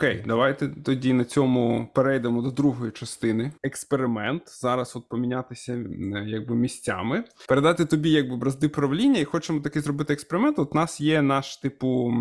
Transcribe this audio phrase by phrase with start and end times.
[0.00, 3.52] Окей, давайте тоді на цьому перейдемо до другої частини.
[3.62, 4.42] Експеримент.
[4.46, 5.84] Зараз от помінятися
[6.26, 10.58] якби місцями, передати тобі якби бразди правління, і хочемо таки зробити експеримент.
[10.58, 12.12] От у нас є наш типу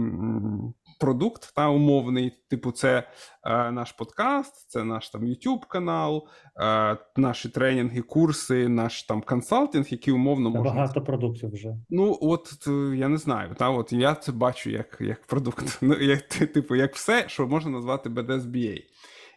[1.00, 2.32] продукт та умовний.
[2.50, 3.04] Типу, це
[3.44, 6.28] е, наш подкаст, це наш там YouTube канал,
[6.58, 11.76] е, наші тренінги, курси, наш там консалтинг, які умовно можна Багато продуктів вже.
[11.90, 13.56] Ну, от е, я не знаю.
[13.56, 15.80] Та от я це бачу як, як продукт.
[15.90, 18.84] Ну, як типу, як все, що можна назвати BDSBA.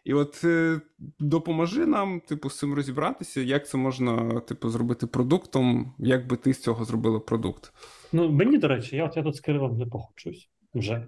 [0.03, 0.81] І от е,
[1.19, 6.53] допоможи нам, типу, з цим розібратися, як це можна, типу, зробити продуктом, як би ти
[6.53, 7.73] з цього зробила продукт.
[8.13, 11.07] Ну, мені, до речі, я от я тут з Кирилом не погоджуюсь вже.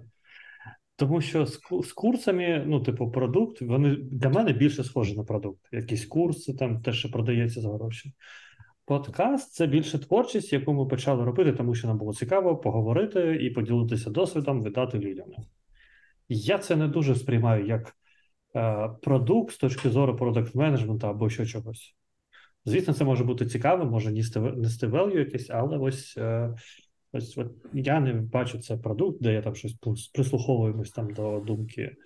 [0.96, 5.60] Тому що з, з курсами, ну, типу, продукт, вони для мене більше схожі на продукт.
[5.72, 8.12] Якісь курси, там те, що продається за гроші.
[8.84, 13.50] Подкаст це більше творчість, яку ми почали робити, тому що нам було цікаво поговорити і
[13.50, 15.26] поділитися досвідом, видати людям.
[16.28, 17.96] Я це не дуже сприймаю як
[18.56, 21.96] е, продукт з точки зору продакт менеджменту або ще чогось.
[22.64, 26.54] Звісно, це може бути цікавим, може нести, нести value якесь, але ось, е,
[27.12, 29.74] ось от я не бачу це продукт, де я там щось
[30.14, 31.96] прислуховуємось там до думки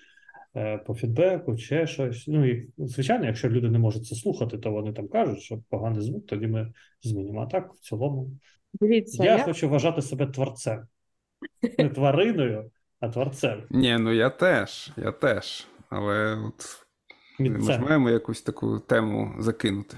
[0.57, 2.25] е, по фідбеку, чи щось.
[2.29, 6.01] Ну і звичайно, якщо люди не можуть це слухати, то вони там кажуть, що поганий
[6.01, 7.41] звук, тоді ми змінимо.
[7.41, 8.31] А так, в цілому,
[8.73, 10.87] Дивіться, я я, хочу вважати себе творцем,
[11.79, 13.63] не твариною, а творцем.
[13.71, 15.67] Ні, ну я теж, я теж.
[15.89, 16.87] Але от
[17.39, 19.97] ми ж маємо якусь таку тему закинути.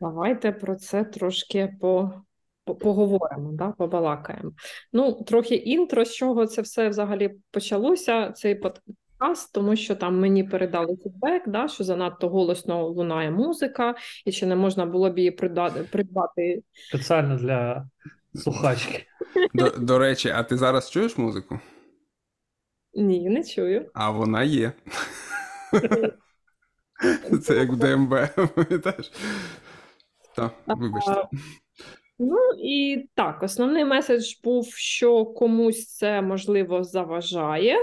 [0.00, 2.22] давайте про це трошки по, по-
[2.64, 4.52] поговоримо, да, побалакаємо.
[4.92, 10.44] Ну, трохи інтро, з чого це все взагалі почалося, цей подкаст, тому що там мені
[10.44, 15.30] передали фідбек, да, що занадто голосно лунає музика, і чи не можна було б її
[15.30, 17.88] придбати, придбати Спеціально для
[18.34, 19.04] слухачки.
[19.54, 21.60] До, до речі, а ти зараз чуєш музику?
[22.94, 23.90] Ні, не чую.
[23.94, 24.72] А вона є.
[27.42, 29.12] Це як в ДМБ, пам'ятаєш?
[30.36, 31.28] Так, вибачте.
[32.18, 37.76] Ну і так, основний меседж був, що комусь це можливо заважає.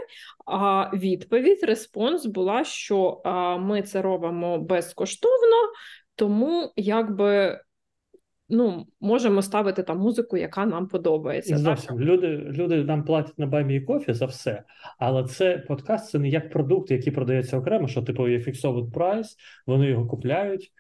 [0.46, 3.22] А відповідь, респонс була, що
[3.60, 5.58] ми це робимо безкоштовно,
[6.16, 7.60] тому якби
[8.52, 11.58] ну, можемо ставити там музику, яка нам подобається.
[11.58, 12.00] Зовсім.
[12.00, 14.64] Люди, люди нам платять на баймі кофі за все,
[15.00, 19.38] але це подкаст це не як продукт, який продається окремо, що типу є фіксований прайс,
[19.68, 20.72] вони його купляють,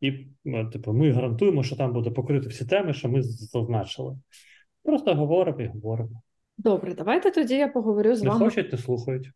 [0.00, 4.16] і ну, типу, ми гарантуємо, що там буде покрити всі теми, що ми зазначили.
[4.82, 6.22] Просто говоримо і говоримо.
[6.58, 8.44] Добре, давайте тоді я поговорю з Не вами.
[8.44, 9.30] хочуть, не слухають.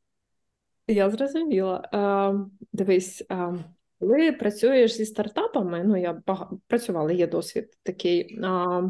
[0.89, 1.89] Я зрозуміла.
[1.95, 3.55] Е, дивись, е,
[3.99, 6.51] коли працюєш зі стартапами, ну я бага...
[6.67, 8.41] працювала, є досвід такий.
[8.43, 8.83] Е,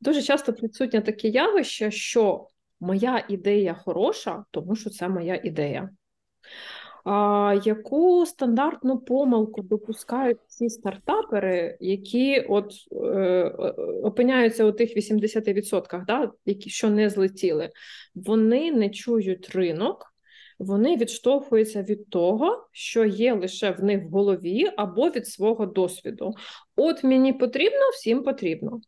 [0.00, 2.48] дуже часто присутнє таке явище, що
[2.80, 5.90] моя ідея хороша, тому що це моя ідея.
[7.64, 13.42] Яку стандартну помилку допускають ці стартапери, які от е,
[14.02, 17.70] опиняються у тих 80%, да, які що не злетіли,
[18.14, 20.14] вони не чують ринок,
[20.58, 26.34] вони відштовхуються від того, що є лише в них в голові або від свого досвіду.
[26.76, 28.80] От мені потрібно, всім потрібно.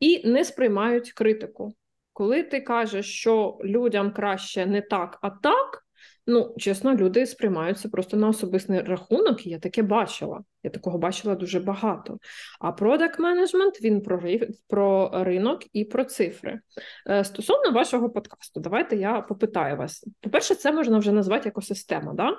[0.00, 1.74] І не сприймають критику.
[2.12, 5.87] Коли ти кажеш, що людям краще не так, а так.
[6.30, 10.42] Ну, чесно, люди сприймаються просто на особистий рахунок, і я таке бачила.
[10.62, 12.18] Я такого бачила дуже багато.
[12.60, 14.22] А продакт менеджмент він про,
[14.68, 16.60] про ринок і про цифри.
[17.08, 20.06] Е, Стосовно вашого подкасту, давайте я попитаю вас.
[20.20, 22.14] По-перше, це можна вже назвати екосистема.
[22.14, 22.36] Да?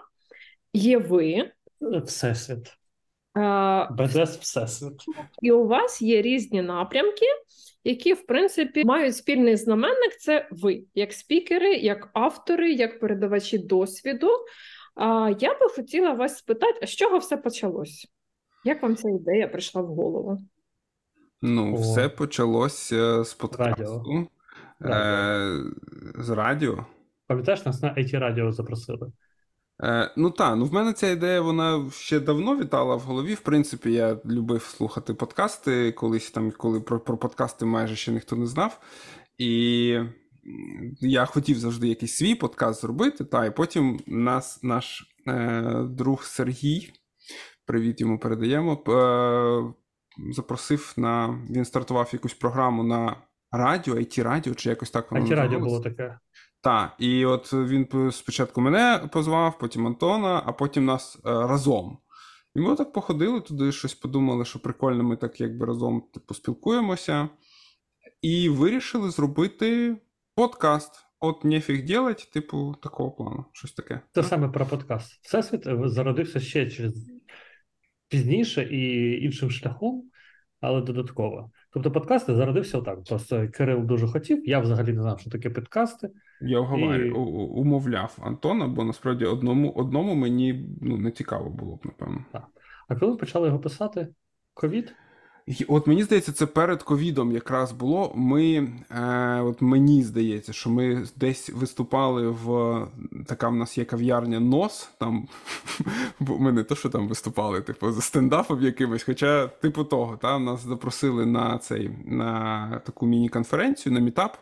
[0.73, 1.51] Є ви,
[2.05, 2.67] Всесвіт.
[3.37, 5.03] е, БДС Всесвіт.
[5.41, 7.25] і у вас є різні напрямки,
[7.83, 10.17] які, в принципі, мають спільний знаменник.
[10.19, 14.29] Це ви, як спікери, як автори, як передавачі досвіду.
[14.95, 18.07] А я би хотіла вас спитати, а з чого все почалось?
[18.65, 20.37] Як вам ця ідея прийшла в голову?
[21.41, 21.81] Ну, О.
[21.81, 24.27] все почалося з подкасту.
[24.85, 25.63] Е,
[26.15, 26.85] з радіо.
[27.27, 29.11] Пам'ятаєш, нас на it радіо запросили.
[29.83, 33.33] Е, ну так, ну в мене ця ідея вона ще давно вітала в голові.
[33.33, 38.35] В принципі, я любив слухати подкасти колись там, коли про, про подкасти майже ще ніхто
[38.35, 38.79] не знав.
[39.37, 39.99] І
[40.99, 43.23] я хотів завжди якийсь свій подкаст зробити.
[43.23, 46.91] Та, і потім нас, наш е, друг Сергій,
[47.65, 48.83] привіт йому передаємо.
[48.87, 49.73] Е,
[50.33, 51.39] запросив на.
[51.49, 53.15] Він стартував якусь програму на
[53.51, 56.19] радіо, it радіо чи якось так воно it радіо було таке.
[56.61, 61.97] Так, і от він спочатку мене позвав, потім Антона, а потім нас е, разом.
[62.55, 67.29] І ми так походили туди, щось подумали, що прикольно, ми так якби разом типу, спілкуємося.
[68.21, 69.97] І вирішили зробити
[70.35, 71.05] подкаст.
[71.19, 74.01] от нефіг делать, типу, такого плану, щось таке.
[74.11, 75.19] Це саме про подкаст.
[75.21, 77.11] Всесвіт зародився ще через
[78.07, 80.09] пізніше і іншим шляхом,
[80.61, 81.51] але додатково.
[81.71, 83.03] Тобто, подкасти зародився отак.
[83.03, 84.49] Просто Кирил дуже хотів.
[84.49, 86.09] Я взагалі не знав, що таке подкасти.
[86.41, 87.11] Я вговарю, І-
[87.59, 92.25] умовляв Антона, бо насправді одному, одному мені ну, не цікаво було б, напевно.
[92.87, 94.07] А коли почали його писати,
[94.53, 94.95] ковід?
[95.67, 98.11] От мені здається, це перед ковідом якраз було.
[98.15, 102.77] Ми, е, от мені здається, що ми десь виступали в
[103.25, 104.89] така в нас є кав'ярня Нос.
[104.97, 105.27] Там
[106.19, 109.03] бо ми не то, що там виступали, типу, за стендапом якимось.
[109.03, 114.37] Хоча, типу, того, та нас запросили на цей на таку міні-конференцію, на мітап.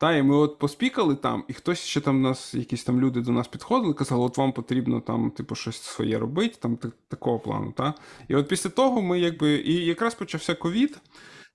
[0.00, 3.32] Та, і ми от поспікали там, і хтось ще там нас, якісь там люди до
[3.32, 7.72] нас підходили, казали, от вам потрібно там, типу, щось своє робити, там так, такого плану.
[7.72, 7.94] Та?
[8.28, 9.50] І от після того ми якби.
[9.54, 11.00] І якраз почався ковід.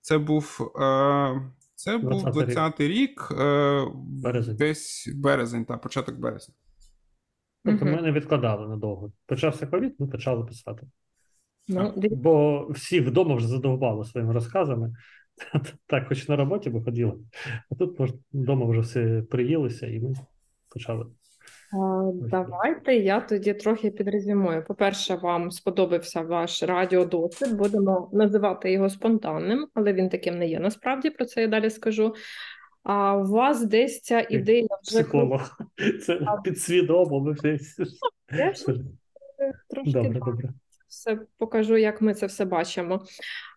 [0.02, 0.72] Це був.
[0.82, 2.58] Е, це був 20-й рік.
[2.58, 4.56] 20-й рік, е, Березень.
[4.56, 6.56] десь березень, та, початок березня.
[7.66, 7.96] Тобто Мгм.
[7.96, 9.12] ми не відкладали надовго.
[9.26, 10.88] Почався ковід, ми почали писати.
[11.68, 14.94] Ну, Бо всі вдома вже задовбали своїми розказами.
[15.88, 17.14] Так, хоч на роботі виходили.
[17.72, 20.14] А тут може, вдома вже всі приїлися, і ми
[20.70, 21.06] почали.
[22.22, 24.64] давайте я тоді трохи підрезюмую.
[24.68, 27.58] По-перше, вам сподобався ваш радіодосвід.
[27.58, 30.60] Будемо називати його спонтанним, але він таким не є.
[30.60, 32.14] Насправді про це я далі скажу.
[32.84, 35.58] А у вас десь ця ідея вже Психолог.
[36.06, 37.20] Це підсвідомо.
[37.20, 37.76] Ми крутиш,
[39.70, 40.50] трошки Добре, добре.
[40.94, 43.06] Все покажу, як ми це все бачимо.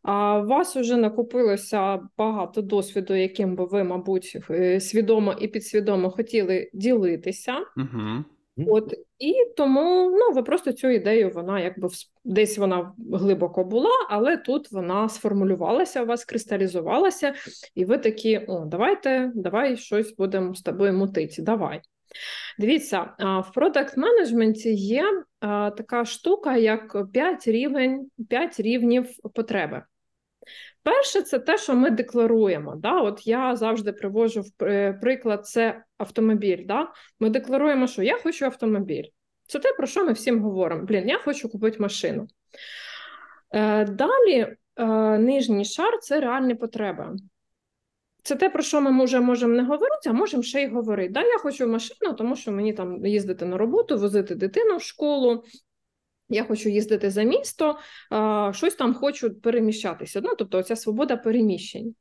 [0.02, 6.10] А у вас вже накопилося багато досвіду, яким би ви, мабуть, е, свідомо і підсвідомо
[6.10, 7.56] хотіли ділитися.
[7.76, 8.24] Угу.
[8.68, 11.88] От і тому ну ви просто цю ідею, вона якби
[12.24, 17.34] десь вона глибоко була, але тут вона сформулювалася у вас, кристалізувалася,
[17.74, 21.42] і ви такі: о, давайте, давай щось будемо з тобою мутити.
[21.42, 21.80] Давай.
[22.58, 25.04] Дивіться, в продакт менеджменті є
[25.76, 29.82] така штука, як 5 рівень, 5 рівнів потреби.
[30.82, 32.76] Перше, це те, що ми декларуємо.
[32.76, 33.00] Да?
[33.00, 36.64] От я завжди привожу в приклад це автомобіль.
[36.66, 36.92] Да?
[37.20, 39.04] Ми декларуємо, що я хочу автомобіль.
[39.46, 40.82] Це те, про що ми всім говоримо.
[40.82, 42.26] Блін, я хочу купити машину.
[43.50, 44.86] Е, далі е,
[45.18, 47.16] нижній шар це реальні потреби.
[48.26, 51.12] Це те, про що ми може, можемо не говорити, а можемо ще й говорити.
[51.12, 55.44] Да, я хочу машину, тому що мені там їздити на роботу, возити дитину в школу.
[56.28, 57.78] Я хочу їздити за місто,
[58.52, 60.20] щось там хочу переміщатися.
[60.24, 61.94] Ну, тобто, ця свобода переміщень.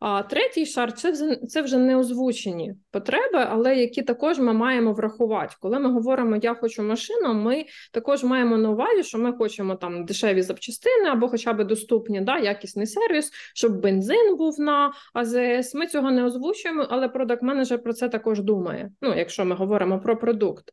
[0.00, 5.54] А третій шар це, це вже не озвучені потреби, але які також ми маємо врахувати.
[5.60, 10.04] Коли ми говоримо Я хочу машину, ми також маємо на увазі, що ми хочемо там
[10.04, 15.74] дешеві запчастини або хоча б доступні, да, якісний сервіс, щоб бензин був на АЗС.
[15.74, 18.90] Ми цього не озвучуємо, але продакт менеджер про це також думає.
[19.02, 20.64] Ну, якщо ми говоримо про продукт.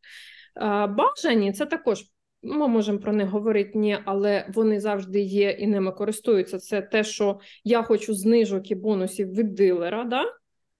[0.88, 2.04] Бажані це також.
[2.42, 6.58] Ми можемо про них говорити ні, але вони завжди є і ними користуються.
[6.58, 10.04] Це те, що я хочу знижок і бонусів від дилера.
[10.04, 10.24] Да?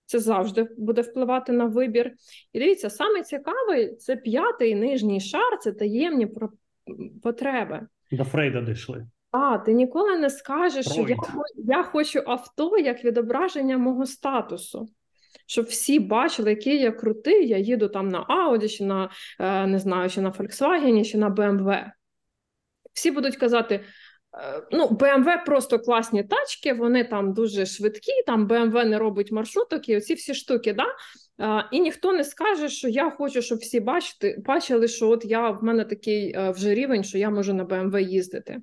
[0.07, 2.13] Це завжди буде впливати на вибір.
[2.53, 6.29] І дивіться, саме цікавий це п'ятий нижній шар, це таємні
[7.23, 7.87] потреби.
[8.13, 9.07] До Фрейда дійшли.
[9.31, 11.17] А, ти ніколи не скажеш, що я,
[11.57, 14.89] я хочу авто як відображення мого статусу.
[15.47, 19.79] Щоб всі бачили, який я крутий, я їду там на Audi, чи на е, не
[19.79, 21.91] знаю, чи на Volkswagen, чи на BMW.
[22.93, 28.85] Всі будуть казати: е, ну, BMW просто класні тачки, вони там дуже швидкі, там BMW
[28.85, 30.73] не робить маршруток і оці всі штуки.
[30.73, 30.87] Да?
[31.41, 35.51] Е, І ніхто не скаже, що я хочу, щоб всі бачити, бачили, що от я
[35.51, 38.59] в мене такий вже рівень, що я можу на BMW їздити.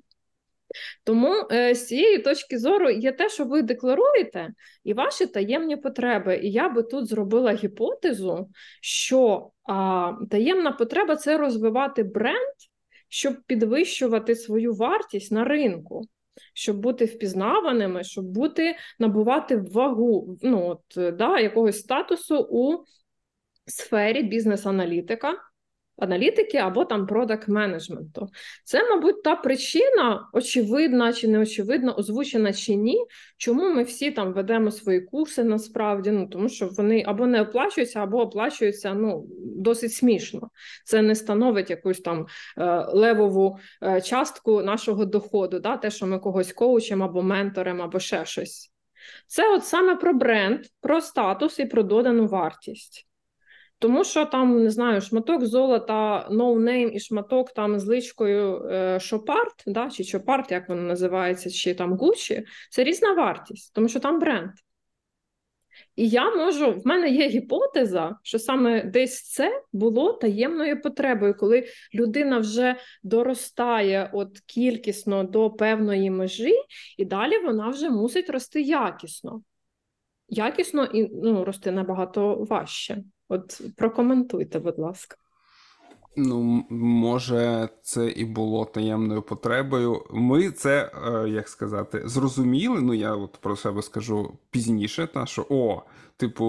[1.04, 4.52] Тому е, з цієї точки зору є те, що ви декларуєте,
[4.84, 6.40] і ваші таємні потреби.
[6.42, 8.48] І я би тут зробила гіпотезу,
[8.80, 12.54] що а, таємна потреба це розвивати бренд,
[13.08, 16.02] щоб підвищувати свою вартість на ринку,
[16.54, 22.84] щоб бути впізнаваними, щоб бути набувати вагу, ну от да, якогось статусу у
[23.66, 25.34] сфері бізнес-аналітика.
[25.96, 28.28] Аналітики або там продакт менеджменту.
[28.64, 33.04] Це, мабуть, та причина, очевидна чи не очевидна, озвучена чи ні,
[33.36, 38.02] чому ми всі там ведемо свої курси насправді, ну тому що вони або не оплачуються,
[38.02, 40.50] або оплачуються ну, досить смішно.
[40.84, 42.26] Це не становить якусь там
[42.58, 45.76] е, левову е, частку нашого доходу, да?
[45.76, 48.70] те, що ми когось коучем або ментором, або ще щось.
[49.26, 53.06] Це от саме про бренд, про статус і про додану вартість.
[53.78, 59.00] Тому що там, не знаю, шматок золота, no name і шматок там з личкою е,
[59.66, 64.20] да, чи Чопарт, як воно називається, чи там Гуччі, це різна вартість, тому що там
[64.20, 64.50] бренд.
[65.96, 71.64] І я можу, в мене є гіпотеза, що саме десь це було таємною потребою, коли
[71.94, 76.54] людина вже доростає от кількісно до певної межі,
[76.98, 79.42] і далі вона вже мусить рости якісно.
[80.28, 83.02] Якісно і ну, рости набагато важче.
[83.28, 85.16] От прокоментуйте, будь ласка.
[86.16, 90.02] Ну, може, це і було таємною потребою.
[90.10, 92.80] Ми це, е, як сказати, зрозуміли.
[92.80, 95.82] Ну, я от про себе скажу пізніше, та що о,
[96.16, 96.44] типу,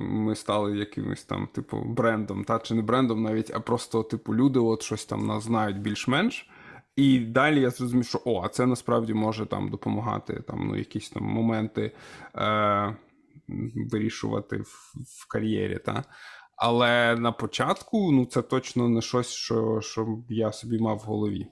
[0.00, 4.58] ми стали якимось там, типу, брендом, та чи не брендом навіть, а просто, типу, люди
[4.58, 6.50] от щось там нас знають більш-менш.
[6.96, 11.10] І далі я зрозумів, що о, а це насправді може там допомагати, там, ну, якісь
[11.10, 11.92] там моменти
[12.36, 12.96] е,
[13.90, 15.78] вирішувати в, в кар'єрі.
[15.78, 16.04] Та?
[16.56, 21.46] Але на початку ну, це точно не щось, що, що я собі мав в голові.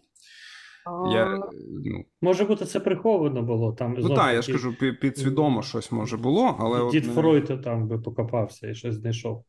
[1.12, 1.40] Я, А, е,
[1.84, 3.96] ну, Може бути, це приховано було там.
[3.98, 6.90] ну так, я ж кажу, підсвідомо щось може було, але.
[6.90, 9.44] Дід не- Фройд там би покопався і щось знайшов.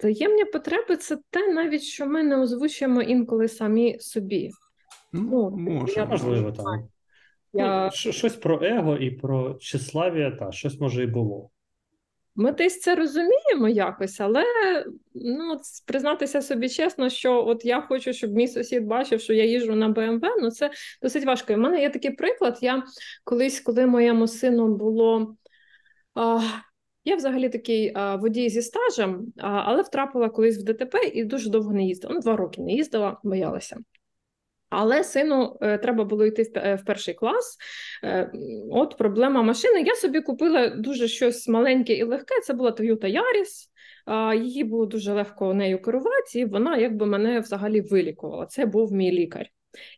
[0.00, 4.50] Таємні потреби це те, навіть що ми не озвучуємо інколи самі собі.
[5.12, 5.94] Ну, ну, може.
[5.96, 6.88] я- Можливо, там.
[7.54, 7.84] Я...
[7.84, 11.50] Ну, щось про его і про тщеславія, та щось може і було.
[12.36, 14.44] Ми десь це розуміємо якось, але
[15.14, 15.56] ну,
[15.86, 19.88] признатися собі чесно, що от я хочу, щоб мій сусід бачив, що я їжджу на
[19.88, 20.70] БМВ, ну це
[21.02, 21.52] досить важко.
[21.52, 22.58] І в мене є такий приклад.
[22.62, 22.82] Я
[23.24, 25.36] колись, коли моєму сину було.
[26.14, 26.40] А,
[27.04, 31.50] я взагалі такий а, водій зі стажем, а, але втрапила колись в ДТП і дуже
[31.50, 32.14] довго не їздила.
[32.14, 33.76] Ну, два роки не їздила, боялася.
[34.76, 37.56] Але сину е, треба було йти в, е, перший клас.
[38.04, 38.32] Е,
[38.70, 39.82] от проблема машини.
[39.82, 42.40] Я собі купила дуже щось маленьке і легке.
[42.40, 43.68] Це була Toyota Yaris.
[44.42, 48.46] Її було дуже легко нею керувати, і вона якби мене взагалі вилікувала.
[48.46, 49.46] Це був мій лікар.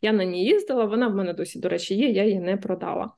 [0.02, 3.10] Я на ній їздила, вона в мене досі, до речі, є, я її не продала.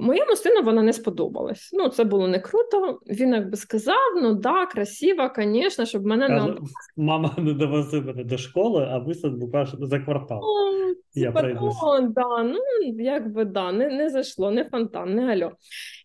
[0.00, 1.70] Моєму сину вона не сподобалась.
[1.72, 3.00] Ну, це було не круто.
[3.06, 6.58] Він якби сказав: ну да, красиво, звісно, щоб мене не Каже,
[6.96, 10.40] мама не довези мене до школи, а висад буквально за квартал.
[10.42, 12.58] Ну, Я ну, да, ну,
[12.98, 15.52] якби да, не, не зайшло, не фонтан, не альо.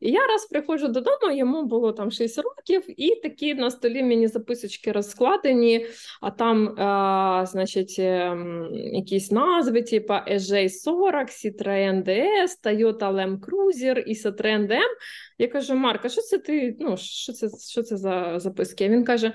[0.02, 4.28] І я раз приходжу додому, йому було там 6 років, і такі на столі мені
[4.28, 5.86] записочки розкладені,
[6.22, 14.14] а там, а, значить, ем, якісь назви, типа EJ40, Citroen DS, Toyota Land Cruiser і
[14.14, 14.90] Citroen DM.
[15.38, 18.90] Я кажу, Марка, що це ти, ну, що це, що це за записки?
[18.90, 19.34] Він каже,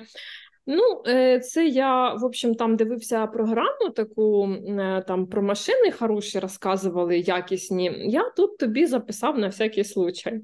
[0.69, 6.39] Ну, е, це я, в общем, там дивився програму таку е, там про машини хороші
[6.39, 7.93] розказували, якісні.
[7.99, 10.41] Я тут тобі записав на всякий случай.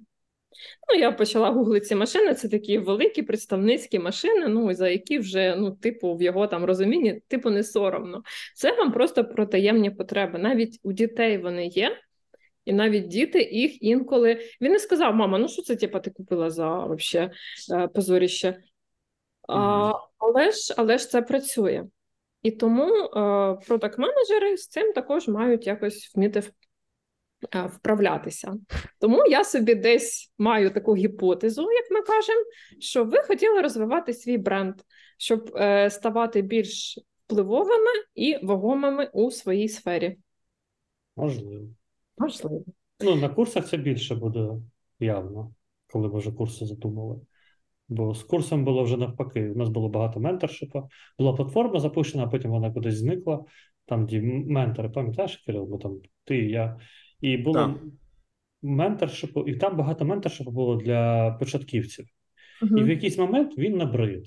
[0.88, 2.34] Ну, я почала гуглити ці машини.
[2.34, 7.22] Це такі великі представницькі машини, ну, за які вже, ну, типу, в його там розумінні,
[7.28, 8.22] типу, не соромно.
[8.54, 10.38] Це вам просто про таємні потреби.
[10.38, 11.98] Навіть у дітей вони є.
[12.64, 14.40] І навіть діти їх інколи.
[14.60, 17.30] Він не сказав, мама, ну що це типу, ти купила за вообще
[17.72, 18.62] е, позоріще?
[19.48, 21.84] А, але, ж, але ж це працює.
[22.42, 23.08] І тому е,
[23.66, 26.42] продакт-менеджери з цим також мають якось вміти
[27.54, 28.54] е, вправлятися.
[29.00, 32.44] Тому я собі десь маю таку гіпотезу, як ми кажемо,
[32.80, 34.74] що ви хотіли розвивати свій бренд,
[35.18, 40.16] щоб ставати більш впливовими і вагомими у своїй сфері.
[41.16, 41.66] Можливо.
[42.22, 42.64] Можливо.
[43.00, 44.48] Ну, на курсах це більше буде
[45.00, 45.54] явно,
[45.86, 47.20] коли ми вже курси задумали.
[47.88, 49.50] Бо з курсом було вже навпаки.
[49.50, 50.88] У нас було багато менторшипа.
[51.18, 53.44] Була платформа запущена, а потім вона кудись зникла.
[53.86, 56.78] Там м- ментори, пам'ятаєш, Кирил, бо там ти і я.
[57.20, 57.76] І було Так.
[58.62, 62.06] менторшипу, і там багато менторшипу було для початківців.
[62.62, 64.26] І в якийсь момент він набрид.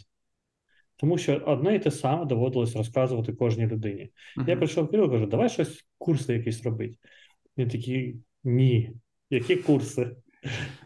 [0.97, 4.11] Тому що одне і те саме доводилось розказувати кожній людині.
[4.47, 6.95] Я прийшов Кирил, кажу, давай щось, курси якісь робити.
[7.57, 8.91] Він такий, ні,
[9.29, 10.15] які курси?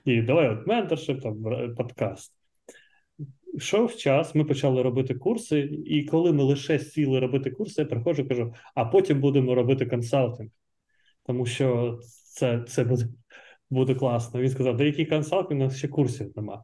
[0.05, 1.43] І давай от менторшип, там
[1.77, 2.33] подкаст.
[3.53, 8.21] Йшов час, ми почали робити курси, і коли ми лише сіли робити курси, я приходжу
[8.21, 10.49] і кажу, а потім будемо робити консалтинг.
[11.25, 11.99] Тому що
[12.33, 13.07] це, це буде,
[13.69, 14.41] буде класно.
[14.41, 16.63] Він сказав, да який консалтинг, у нас ще курсів нема.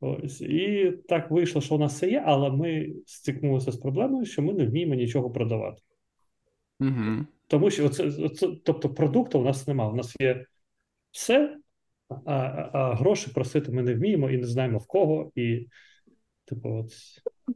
[0.00, 0.40] Ось.
[0.40, 4.52] І так вийшло, що у нас все є, але ми стикнулися з проблемою, що ми
[4.52, 5.82] не вміємо нічого продавати.
[6.80, 7.26] Мгм.
[7.50, 8.10] Тому що оце,
[8.64, 9.90] тобто продукту у нас немає.
[9.90, 10.44] У нас є
[11.10, 11.56] все,
[12.26, 12.32] а,
[12.72, 15.32] а гроші просити ми не вміємо і не знаємо в кого.
[15.34, 15.66] І,
[16.44, 16.92] типу, от,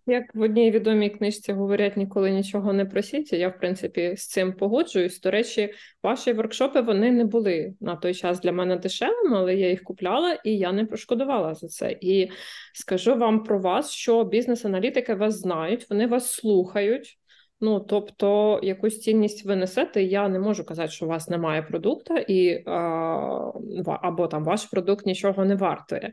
[0.06, 3.32] Як в одній відомій книжці говорять, ніколи нічого не просіть.
[3.32, 5.20] Я, в принципі, з цим погоджуюсь.
[5.20, 9.70] До речі, ваші воркшопи вони не були на той час для мене дешевими, але я
[9.70, 11.98] їх купляла і я не пошкодувала за це.
[12.00, 12.30] І
[12.74, 17.18] скажу вам про вас, що бізнес-аналітики вас знають, вони вас слухають.
[17.60, 22.16] Ну, тобто, якусь цінність ви несете, я не можу казати, що у вас немає продукту,
[22.16, 23.52] і а,
[24.02, 26.12] або там ваш продукт нічого не вартує.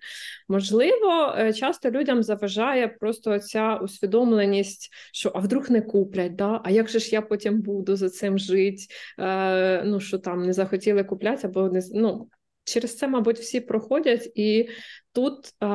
[0.50, 6.62] Можливо, е, часто людям заважає просто ця усвідомленість, що а вдруг не куплять, да?
[6.64, 8.84] а як же ж я потім буду за цим жити?
[9.20, 12.28] Е, Ну що там не захотіли купляти, або не ну.
[12.64, 14.70] Через це, мабуть, всі проходять, і
[15.14, 15.68] тут е,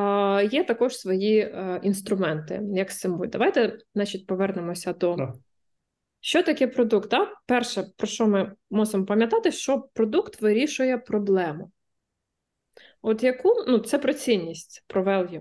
[0.52, 3.28] є також свої е, інструменти, як з цим буде.
[3.28, 5.16] Давайте значить, повернемося до.
[6.26, 7.10] Що таке продукт.
[7.10, 7.32] Да?
[7.46, 11.70] Перше, про що ми мусимо пам'ятати, що продукт вирішує проблему.
[13.02, 15.40] От яку, ну, це про цінність, про value.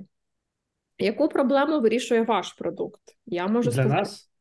[0.97, 3.01] Яку проблему вирішує ваш продукт?
[3.25, 3.99] Я можу Для сказати.
[3.99, 4.31] нас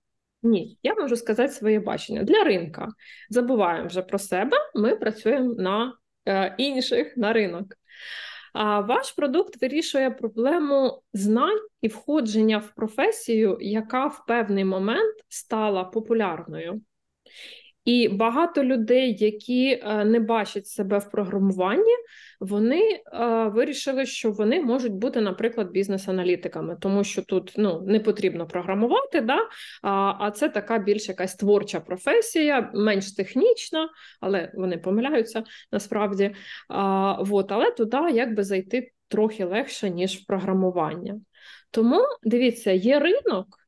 [0.42, 2.22] Ні, я можу сказати своє бачення.
[2.22, 2.88] Для ринка.
[3.30, 5.92] Забуваємо вже про себе, ми працюємо на
[6.28, 7.66] е, інших, на ринок.
[8.54, 15.84] А ваш продукт вирішує проблему знань і входження в професію, яка в певний момент стала
[15.84, 16.80] популярною.
[17.84, 21.94] І багато людей, які е, не бачать себе в програмуванні,
[22.40, 23.02] вони е,
[23.48, 29.38] вирішили, що вони можуть бути, наприклад, бізнес-аналітиками, тому що тут ну, не потрібно програмувати, да?
[29.82, 33.88] а, це така більш якась творча професія, менш технічна,
[34.20, 36.34] але вони помиляються насправді.
[36.68, 41.20] А, вот, але туди якби зайти трохи легше, ніж в програмування.
[41.70, 43.63] Тому дивіться, є ринок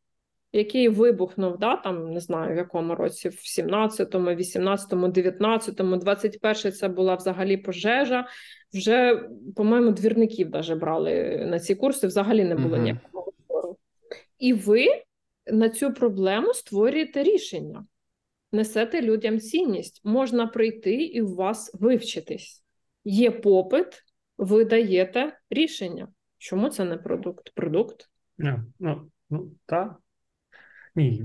[0.57, 6.89] який вибухнув, да, там не знаю в якому році, в 17-му, 18-му, 19-му, 21-й це
[6.89, 8.27] була взагалі пожежа.
[8.75, 12.83] Вже, по-моєму, двірників даже брали на ці курси, взагалі не було Мгм.
[12.83, 13.77] ніякого збору.
[14.39, 14.87] І ви
[15.47, 17.87] на цю проблему створюєте рішення,
[18.53, 20.01] несете людям цінність.
[20.05, 22.65] Можна прийти і у вас вивчитись.
[23.05, 24.03] Є попит,
[24.39, 26.09] ви даєте рішення.
[26.39, 27.55] Чому це не продукт?
[27.55, 28.09] Продукт.
[28.39, 29.97] Ну, ну, ну так.
[30.97, 31.25] Ні,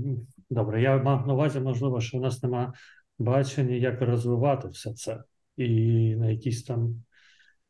[0.50, 2.72] добре, я мав на увазі, можливо, що у нас нема
[3.18, 5.22] бачення, як розвивати все це.
[5.56, 5.68] І
[6.16, 7.04] на якісь там.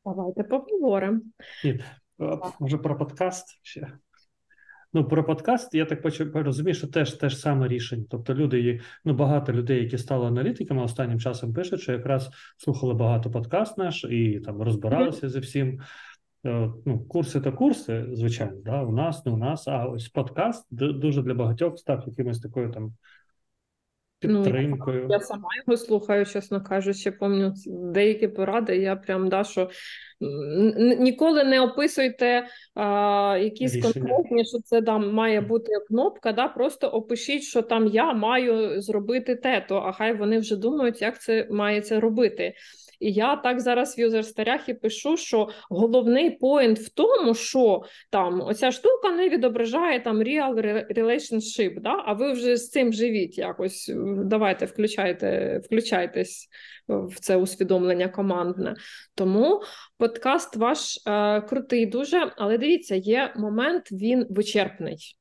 [0.05, 1.21] Давайте поговоримо.
[1.65, 1.81] Ні,
[2.61, 3.93] може про подкаст ще.
[4.95, 5.99] Ну, про подкаст, я так
[6.35, 8.05] розумію, що теж те ж саме рішення.
[8.11, 13.31] Тобто люди, ну, багато людей, які стали аналітиками, останнім часом пишуть, що якраз слухали багато
[13.31, 15.81] подкаст наш і там розбиралися зі всім.
[16.47, 20.67] Е, Ну, курси та курси, звичайно, да, у нас, не у нас, а ось подкаст
[20.71, 22.93] дуже для багатьох став якимось такою там
[24.25, 25.07] Ну, підтримкою.
[25.11, 28.77] Я сама його слухаю, чесно кажучи, пам'ятаю деякі поради.
[28.77, 29.71] Я прям да, що
[30.99, 33.93] ніколи не описуйте а, якісь Рішення.
[33.93, 36.33] конкретні, що це там має бути кнопка.
[36.33, 41.21] Да, просто опишіть, що там я маю зробити те-то, а хай вони вже думають, як
[41.21, 42.55] це мається робити.
[43.03, 48.41] І я так зараз в юзер-старях і пишу, що головний поінт в тому, що там
[48.41, 52.03] оця штука не відображає там real re- relationship, да?
[52.07, 53.93] а ви вже з цим живіть якось.
[54.25, 56.49] Давайте включайте, включайтесь
[56.89, 58.75] в це усвідомлення командне.
[59.15, 59.63] Тому
[59.99, 65.17] подкаст ваш е, крутий дуже, але дивіться, є момент, він вичерпний.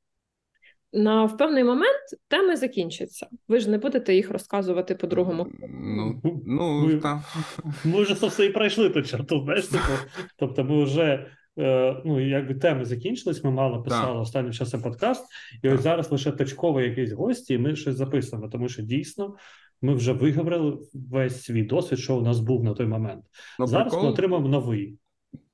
[0.93, 3.27] На в певний момент теми закінчаться.
[3.47, 5.47] Ви ж не будете їх розказувати по-другому.
[5.83, 7.21] Ну, Ми- ну там.
[7.85, 9.83] Ми вже це все і пройшли ту черту, знаєш, типу,
[10.37, 11.27] тобто ми вже.
[11.59, 15.25] е, Ну, якби теми закінчились, ми мало писали останнім часом подкаст,
[15.63, 19.35] і ось зараз лише точкові якісь гості, і ми щось записуємо, тому що дійсно
[19.81, 23.23] ми вже виговорили весь свій досвід, що у нас був на той момент.
[23.59, 24.97] Ну, зараз ми отримаємо новий.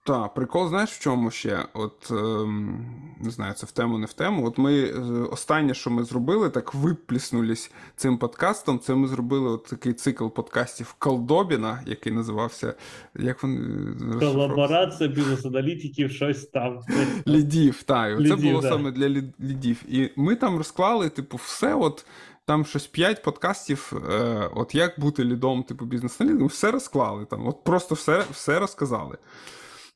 [0.08, 1.65] Так, прикол, знаєш, в чому ще?
[1.74, 2.86] От ем,
[3.22, 4.46] не знаю, це в тему, не в тему.
[4.48, 5.00] От ми е,
[5.32, 8.80] останнє, що ми зробили, так випліснулись цим подкастом.
[8.80, 12.74] Це ми зробили от такий цикл подкастів Колдобіна, який називався.
[13.20, 14.20] Як він е.
[14.20, 16.80] Колаборація бізнес-аналітиків, щось там.
[17.28, 18.28] Лідів, так.
[18.28, 18.70] Це було да.
[18.70, 19.84] саме для лідів.
[19.88, 22.06] І ми там розклали, типу, все, от
[22.46, 27.63] там щось 5 подкастів, е, от як бути лідом, типу, бізнес-аналітиком, все розклали там, от
[27.63, 29.17] просто все, все розказали.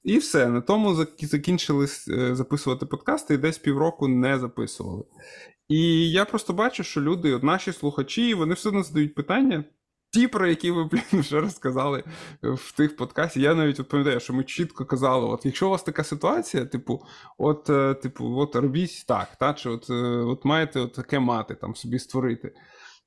[0.04, 5.04] І все, на тому зак- закінчили е, записувати подкасти і десь півроку не записували.
[5.68, 9.64] І я просто бачу, що люди, от наші слухачі, вони все одно задають питання.
[10.14, 12.04] Ті, про які ви блін, вже розказали
[12.44, 13.44] в тих подкастах.
[13.44, 17.02] Я навіть от пам'ятаю, що ми чітко казали: от якщо у вас така ситуація, типу,
[17.38, 21.56] от, е, типу, от робіть так, та, чи от, е, от маєте от таке мати
[21.56, 22.54] там собі створити.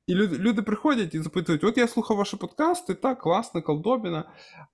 [0.07, 4.25] І люди, люди приходять і запитують: от я слухав ваші подкасти, так, класно, колдобіна.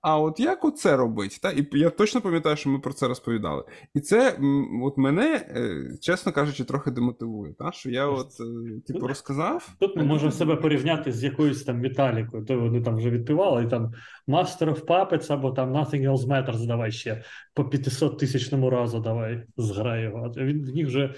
[0.00, 1.38] А от як от це робить?
[1.42, 1.50] Та?
[1.50, 3.64] І я точно пам'ятаю, що ми про це розповідали.
[3.94, 4.38] І це
[4.82, 7.54] от мене, е, чесно кажучи, трохи демотивує.
[7.58, 7.72] Та?
[7.72, 9.68] Що я от, е, типу, розказав.
[9.80, 13.68] Тут ми можемо себе порівняти з якоюсь там Віталікою, то вони там вже відпівали, і
[13.68, 13.92] там
[14.28, 19.44] Master of Puppets або там Nothing Else Matters давай ще по 500 тисячному разу давай
[19.56, 20.32] зграй його.
[20.36, 21.14] А Він в них вже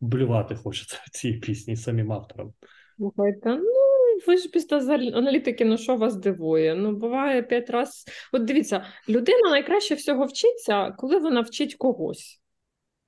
[0.00, 2.52] блювати хочеться цієї пісні самим авторам.
[2.96, 3.82] Слухайте, ну
[4.26, 6.74] ви ж бізнес-аналітики, ну що вас дивує?
[6.74, 8.14] Ну, буває п'ять разів.
[8.32, 12.42] От дивіться, людина найкраще всього вчиться, коли вона вчить когось.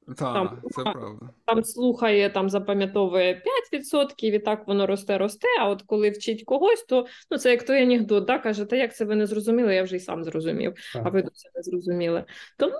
[0.06, 1.30] Так, Там, це правда.
[1.44, 3.42] Там слухає, там запам'ятовує
[3.72, 5.48] 5%, і так воно росте, росте.
[5.60, 8.96] А от коли вчить когось, то ну це як той анекдот, да, каже, та як
[8.96, 12.24] це ви не зрозуміли, я вже й сам зрозумів, а ви досі не зрозуміли.
[12.58, 12.74] Тому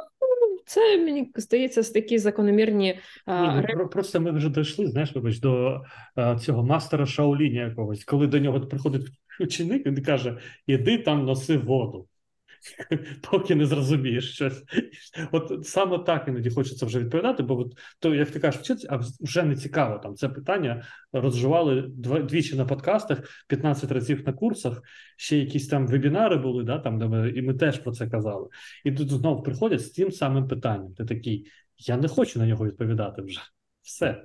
[0.67, 5.39] це мені здається такі закономірні Ні, а, ну, про- просто ми вже дійшли, знаєш, вибач,
[5.39, 5.81] до
[6.41, 9.07] цього мастера Шаоліня якогось, коли до нього приходить
[9.41, 12.07] ученик, він каже: іди там носи воду.
[13.31, 14.63] Поки не зрозумієш щось.
[15.33, 19.01] От саме так іноді хочеться вже відповідати, бо от, то, як ти кажеш, вчитися, а
[19.21, 19.99] вже не цікаво.
[19.99, 21.83] Там це питання розживали
[22.29, 24.83] двічі на подкастах, 15 разів на курсах,
[25.17, 28.49] ще якісь там вебінари були, да, там, де ми, і ми теж про це казали.
[28.85, 30.95] І тут знову приходять з тим самим питанням.
[30.95, 31.47] Ти такий,
[31.79, 33.41] я не хочу на нього відповідати вже.
[33.83, 34.25] Все.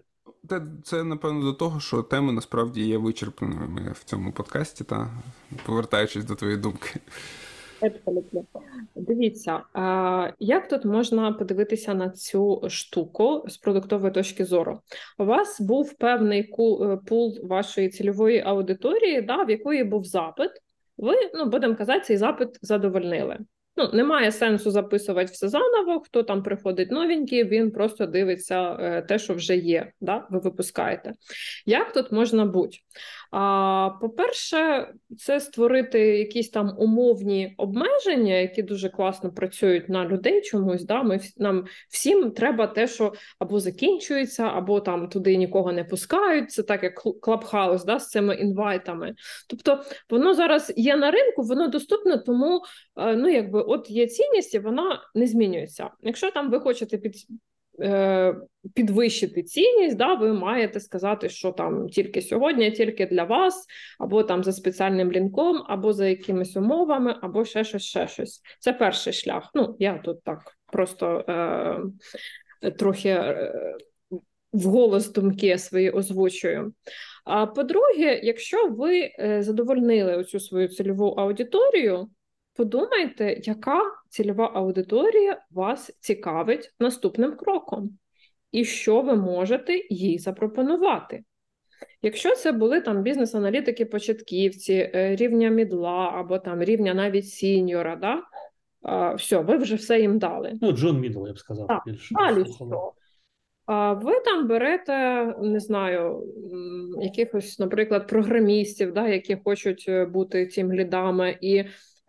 [0.49, 5.23] Те- Це, напевно, до того, що теми насправді є вичерпними в цьому подкасті, та
[5.65, 6.99] повертаючись до твоєї думки.
[7.81, 8.43] Абсолютно.
[8.95, 9.61] Дивіться,
[10.39, 14.79] як тут можна подивитися на цю штуку з продуктової точки зору?
[15.17, 20.51] У вас був певний е, пул вашої цільової аудиторії, да, в якої був запит.
[20.97, 23.37] Ви, ну, будемо казати, цей запит задовольнили.
[23.79, 25.99] Ну, немає сенсу записувати все заново.
[25.99, 29.91] Хто там приходить новенький, він просто дивиться е, те, що вже є.
[30.01, 30.27] Да?
[30.29, 31.13] Ви випускаєте.
[31.65, 32.77] Як тут можна бути?
[33.31, 34.87] А, по-перше,
[35.17, 40.83] це створити якісь там умовні обмеження, які дуже класно працюють на людей чомусь.
[40.83, 41.03] Да?
[41.03, 46.51] Ми, нам всім треба те, що або закінчується, або там туди нікого не пускають.
[46.51, 49.13] Це так, як клабхаус да, з цими інвайтами.
[49.49, 52.61] Тобто воно зараз є на ринку, воно доступно, тому
[52.97, 55.89] е, ну, якби, от є цінність, і вона не змінюється.
[56.01, 57.15] Якщо там ви хочете під,
[57.81, 58.35] е,
[58.75, 63.65] підвищити цінність, да, ви маєте сказати, що там тільки сьогодні, тільки для вас,
[63.99, 68.41] або там за спеціальним лінком, або за якимись умовами, або ще щось, ще щось.
[68.59, 69.51] Це перший шлях.
[69.53, 71.25] Ну, я тут так просто
[72.63, 73.75] е, трохи е,
[74.53, 76.73] вголос думки свої озвучую.
[77.25, 82.09] А по-друге, якщо ви е, задовольнили оцю свою цільову аудиторію,
[82.59, 87.89] подумайте, яка цільова аудиторія вас цікавить наступним кроком,
[88.51, 91.23] і що ви можете їй запропонувати.
[92.01, 98.21] Якщо це були там бізнес-аналітики, початківці, е, рівня мідла або там рівня навіть сіньора, да?
[98.81, 100.53] а, все, ви вже все їм дали.
[100.61, 101.67] Ну, Джун middle, я б сказав.
[101.67, 102.15] Так, більше.
[102.15, 102.93] Далі що?
[103.65, 106.23] А ви там берете, не знаю,
[107.01, 111.63] якихось, наприклад, програмістів, да, які хочуть е, бути тімлідами, і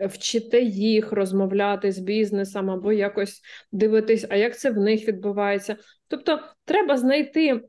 [0.06, 3.40] вчите їх розмовляти з бізнесом або якось
[3.72, 5.76] дивитись, а як це в них відбувається.
[6.08, 7.60] Тобто, треба знайти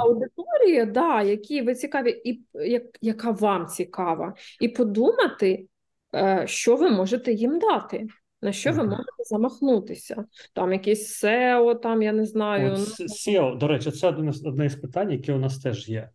[0.00, 5.66] аудиторії, да, які ви цікаві, і як, яка вам цікава, і подумати,
[6.14, 8.06] е, що ви можете їм дати.
[8.42, 10.24] На що ви можете замахнутися?
[10.52, 12.72] Там якийсь SEO, там я не знаю.
[12.72, 16.10] От ну, SEO, до речі, це одне з питань, яке у нас теж є.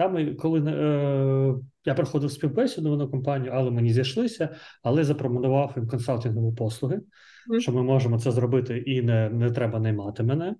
[0.00, 4.48] Там, коли е, я проходив співбесіду на компанію, але мені зійшлися,
[4.82, 7.00] але запропонував їм консалтингові послуги,
[7.48, 7.60] Мгм.
[7.60, 10.54] що ми можемо це зробити і не, не треба наймати мене.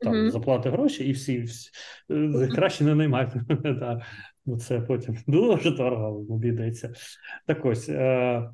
[0.00, 0.30] Там Мгм.
[0.30, 1.70] заплати гроші, і всі, всі
[2.10, 3.78] е, краще не наймайте мене.
[3.78, 4.00] Да.
[4.46, 6.92] Бо це потім дуже дорого обійдеться.
[7.46, 7.88] Так ось.
[7.88, 8.50] Е,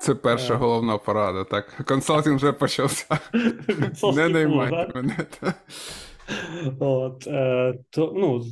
[0.00, 0.56] Це перша Е.
[0.56, 1.84] головна порада, так.
[1.88, 3.18] Консалтинг вже почався.
[4.16, 5.16] Не наймайте мене.
[6.80, 8.42] От, е, то, ну,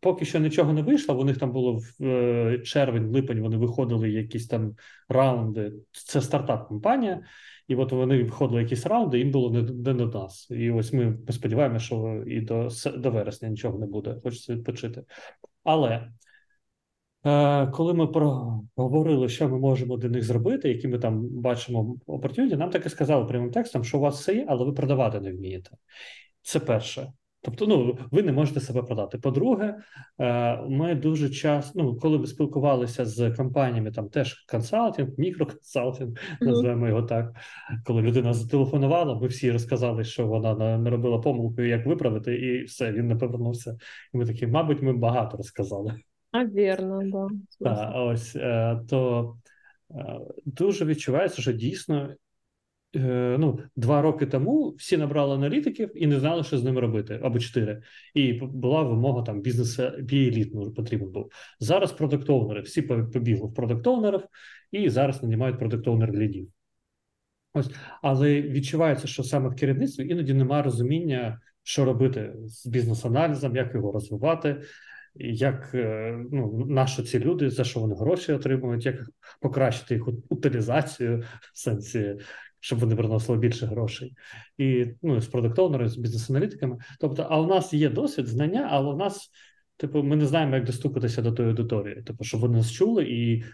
[0.00, 1.20] поки що нічого не вийшло.
[1.20, 4.76] У них там було в е, червень, липень, вони виходили якісь там
[5.08, 5.72] раунди.
[5.92, 7.22] Це стартап-компанія,
[7.68, 10.50] і от вони виходили якісь раунди, їм було не, до нас.
[10.50, 14.16] І ось ми, сподіваємося, що і до, до вересня нічого не буде.
[14.22, 15.04] Хочеться відпочити.
[15.64, 16.08] Але
[17.24, 22.56] е, коли ми проговорили, що ми можемо для них зробити, які ми там бачимо opportunity,
[22.56, 25.70] нам таки сказали прямим текстом, що у вас все є, але ви продавати не вмієте.
[26.42, 27.12] Це перше.
[27.44, 29.18] Тобто, ну ви не можете себе продати.
[29.18, 29.78] По-друге,
[30.18, 36.88] е, ми дуже часто, ну коли ми спілкувалися з компаніями, там теж консалтинг, мікроконсалтинг, називаємо
[36.88, 37.32] його так.
[37.84, 42.92] Коли людина зателефонувала, ми всі розказали, що вона на- наробила помилку, як виправити, і все,
[42.92, 43.76] він не повернувся.
[44.14, 45.94] І ми такі, мабуть, ми багато розказали.
[46.30, 47.28] А вірно, да.
[47.60, 49.34] Так, ось е, то
[49.90, 52.08] е, дуже відчувається, що дійсно
[53.38, 57.38] ну, два роки тому всі набрали аналітиків і не знали, що з ними робити, або
[57.38, 57.82] чотири.
[58.14, 61.32] І була вимога там бізнесу біеліт ну, потрібен був.
[61.60, 64.20] Зараз продуктовнери, всі побігли в продуктовнерів
[64.72, 66.48] і зараз нанімають продуктовнер лідів.
[67.54, 67.70] Ось,
[68.02, 73.92] але відчувається, що саме в керівництві іноді немає розуміння що робити з бізнес-аналізом, як його
[73.92, 74.62] розвивати,
[75.14, 78.96] як е, ну, на ці люди, за що вони гроші отримують, як
[79.40, 82.16] покращити їх утилізацію в сенсі,
[82.62, 84.14] щоб вони приносили більше грошей,
[84.58, 86.78] і ну, з продуктовнерами, з бізнес-аналітиками.
[87.00, 89.30] Тобто, а у нас є досвід, знання, але у нас,
[89.76, 93.44] типу, ми не знаємо, як достукатися до тої аудиторії, типу, щоб вони нас чули і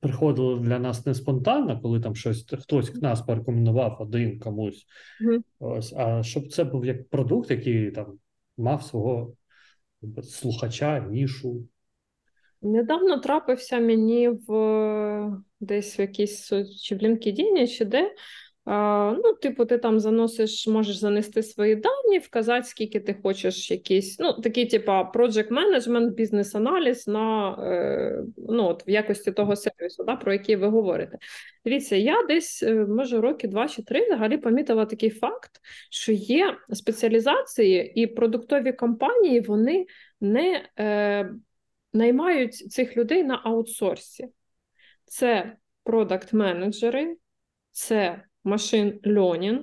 [0.00, 4.86] приходило для нас не спонтанно, коли там щось хтось нас порекомендував один комусь.
[5.20, 5.44] Мгм.
[5.58, 8.18] Ось, а щоб це був як продукт, який там
[8.56, 9.34] мав свого
[10.22, 11.66] слухача, нішу.
[12.62, 18.10] Недавно трапився мені в десь в якійсь чи в LinkedIn, чи де.
[19.24, 24.32] Ну, типу, ти там заносиш, можеш занести свої дані, вказати, скільки ти хочеш якийсь, ну,
[24.32, 30.32] такий, типа, project management, бізнес-аналіз на, е, ну, от, в якості того сервісу, да, про
[30.32, 31.18] який ви говорите.
[31.64, 35.50] Дивіться, я десь, е, може, роки два чи три взагалі помітила такий факт,
[35.90, 39.86] що є спеціалізації і продуктові компанії, вони
[40.20, 41.30] не е,
[41.92, 44.28] наймають цих людей на аутсорсі.
[45.08, 47.16] Це продакт-менеджери,
[47.70, 49.62] це машин learning,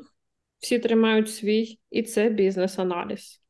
[0.60, 3.42] всі тримають свій, і це бізнес-аналіз.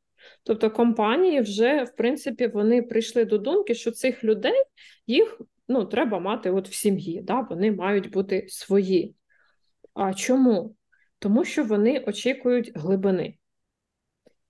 [0.42, 4.64] Тобто компанії вже, в принципі, вони прийшли до думки, що цих людей
[5.06, 7.40] їх ну, треба мати от в сім'ї, да?
[7.40, 9.14] вони мають бути свої.
[9.94, 10.76] А чому?
[11.18, 13.38] Тому що вони очікують глибини.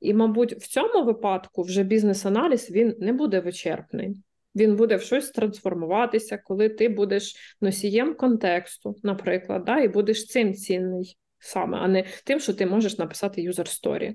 [0.01, 4.23] І, мабуть, в цьому випадку вже бізнес-аналіз він не буде вичерпний.
[4.57, 10.55] Він буде в щось трансформуватися, коли ти будеш носієм контексту, наприклад, да, і будеш цим
[10.55, 14.15] цінний саме, а не тим, що ти можеш написати user story.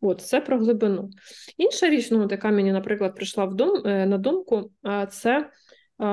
[0.00, 1.10] От, це про глибину.
[1.56, 4.70] Інша річ, ну, яка мені, наприклад, прийшла в дум, е, на думку,
[5.10, 5.50] це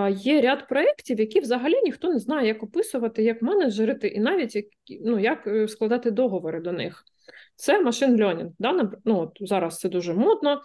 [0.09, 4.65] є ряд проєктів, які взагалі ніхто не знає, як описувати, як менеджерити, і навіть як,
[5.05, 7.03] ну, як е, складати договори до них.
[7.55, 8.51] Це машин learning.
[8.59, 8.91] Да?
[9.05, 10.61] Ну, зараз це дуже модно.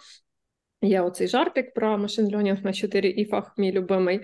[0.81, 4.19] Є оцей жартик про машин learning на 4 іфах, мій любимий.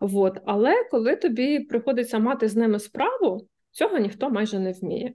[0.00, 0.38] Вот.
[0.46, 5.14] Але коли тобі приходиться мати з ними справу, цього ніхто майже не вміє.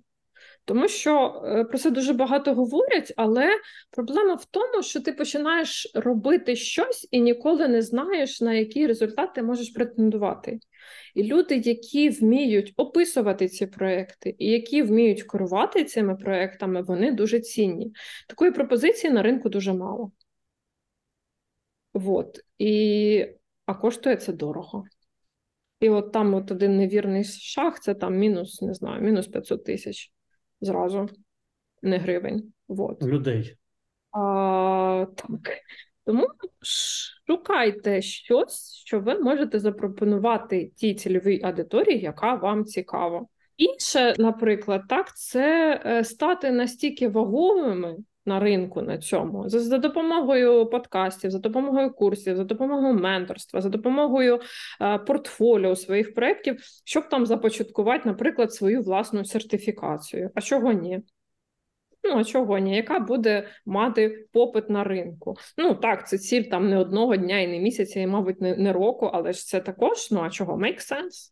[0.65, 3.49] Тому що е, про це дуже багато говорять, але
[3.91, 9.33] проблема в тому, що ти починаєш робити щось і ніколи не знаєш, на який результат
[9.33, 10.59] ти можеш претендувати.
[11.15, 17.39] І люди, які вміють описувати ці проекти, і які вміють керувати цими проектами, вони дуже
[17.39, 17.93] цінні.
[18.29, 20.11] Такої пропозиції на ринку дуже мало.
[21.93, 22.39] Вот.
[22.57, 23.27] І...
[23.65, 24.83] А коштує це дорого.
[25.79, 30.11] І от там от один невірний шаг, це там мінус, не знаю, мінус 500 тисяч
[30.61, 31.09] зразу,
[31.81, 32.53] не гривень.
[32.67, 33.03] Вот.
[33.03, 33.57] Людей.
[34.11, 35.57] А, так.
[36.05, 36.27] Тому
[37.27, 43.25] шукайте щось, що ви можете запропонувати тій цільовій аудиторії, яка вам цікава.
[43.57, 50.65] Інше, наприклад, так, це е, стати настільки вагомими на ринку на цьому за, за допомогою
[50.65, 54.39] подкастів, за допомогою курсів, за допомогою менторства, за допомогою
[54.81, 60.31] е, портфоліо своїх проєктів, щоб там започаткувати, наприклад, свою власну сертифікацію.
[60.35, 61.01] А чого ні?
[62.03, 62.75] Ну, а чого ні?
[62.75, 65.35] Яка буде мати попит на ринку?
[65.57, 68.73] Ну так, це ціль там не одного дня і не місяця, і, мабуть, не, не
[68.73, 70.57] року, але ж це також, ну а чого?
[70.57, 71.31] Make sense?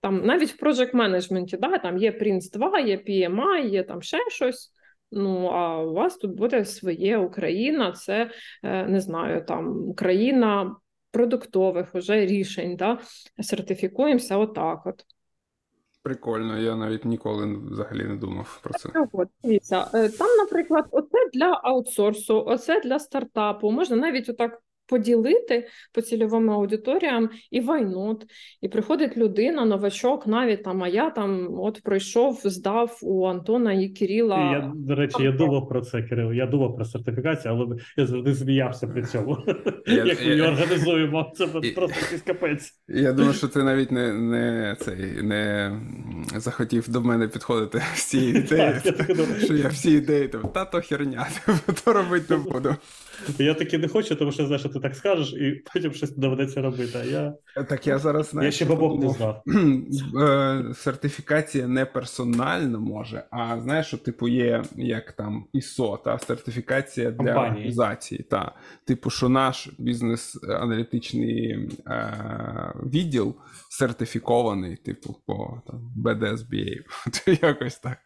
[0.00, 4.18] Там навіть в project менеджменті, да, там є Prince 2, є PMI, є там ще
[4.30, 4.72] щось.
[5.10, 8.30] Ну, а у вас тут буде своє Україна, це
[8.62, 10.76] е, не знаю, там країна
[11.10, 12.98] продуктових уже рішень, да?
[13.40, 15.04] сертифікуємося отак от.
[16.02, 18.88] Прикольно, я навіть ніколи взагалі не думав про це.
[19.12, 23.70] От, дивіться, е, там, наприклад, оце для аутсорсу, оце для стартапу.
[23.70, 28.24] Можна навіть отак поділити по цільовим аудиторіям і вайнот.
[28.60, 33.88] І приходить людина, новачок, навіть там, а я там от пройшов, здав у Антона і
[33.88, 34.36] Кирила.
[34.36, 36.32] Я, до речі, я думав про це, Кирил.
[36.32, 39.38] Я думав про сертифікацію, але я завжди сміявся при цьому.
[39.86, 42.72] Як ми організуємо, це просто якийсь капець.
[42.88, 45.72] Я думаю, що ти навіть не, не, цей, не
[46.36, 48.80] захотів до мене підходити з цією ідеєю,
[49.44, 51.28] що я всі ідеї там, та то херня,
[51.84, 52.76] то робити не буду.
[53.38, 56.62] Я таки не хочу, тому що знаю, що ти так скажеш, і потім щось доведеться
[56.62, 56.98] робити.
[57.00, 59.42] А я, Так я зараз я ще бабок не знав.
[60.20, 67.10] Е, Сертифікація не персональна може, а знаєш, що типу є як там ISO, та сертифікація
[67.10, 67.48] для Компанії.
[67.48, 68.22] організації.
[68.22, 68.52] Та.
[68.84, 73.34] Типу, що наш бізнес-аналітичний е, відділ
[73.70, 76.76] сертифікований, типу, по там, BDSBA.
[77.42, 77.98] Якось так.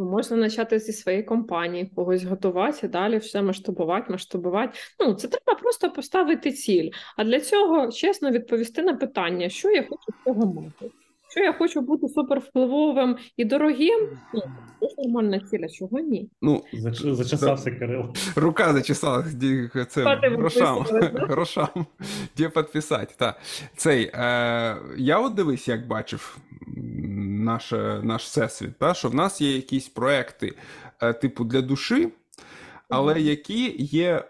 [0.00, 4.78] Ну, Можна почати зі своєї компанії, когось готувати, далі все масштабувати, масштабувати.
[5.00, 6.90] Ну, це треба просто поставити ціль.
[7.16, 10.90] А для цього чесно відповісти на питання, що я хочу цього мати.
[11.36, 14.40] Якщо я хочу бути супервпливовим і дорогим, ну,
[14.88, 16.30] це нормальна ціля, чого ні?
[16.42, 18.04] Ну, Зач- Зачесався Кирил.
[18.36, 20.04] рука зачесалась ді- цим
[20.36, 20.86] грошам.
[20.90, 21.00] да?
[21.28, 21.68] грошам.
[22.36, 23.14] Де підписати.
[23.18, 23.34] Та.
[23.76, 26.38] Цей, е, я от дивись, як бачив
[26.76, 30.52] м, наше, наш всесвіт, та, що в нас є якісь проекти,
[31.02, 32.08] е, типу, для душі,
[32.90, 34.24] але які є е,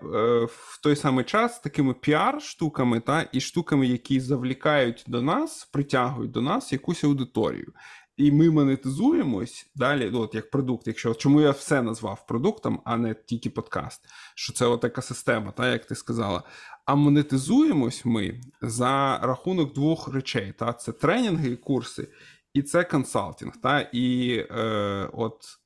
[0.45, 6.41] в той самий час такими піар-штуками, та, і штуками, які завлікають до нас, притягують до
[6.41, 7.73] нас якусь аудиторію.
[8.17, 12.97] І ми монетизуємось далі, ну, от як продукт, якщо чому я все назвав продуктом, а
[12.97, 16.43] не тільки подкаст, що це от така система, та, як ти сказала.
[16.85, 22.09] А монетизуємось ми за рахунок двох речей: та, це тренінги і курси,
[22.55, 23.53] і це консалтинг.
[23.63, 25.60] Та, і е, От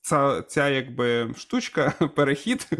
[0.00, 2.70] ця, ця якби штучка, перехід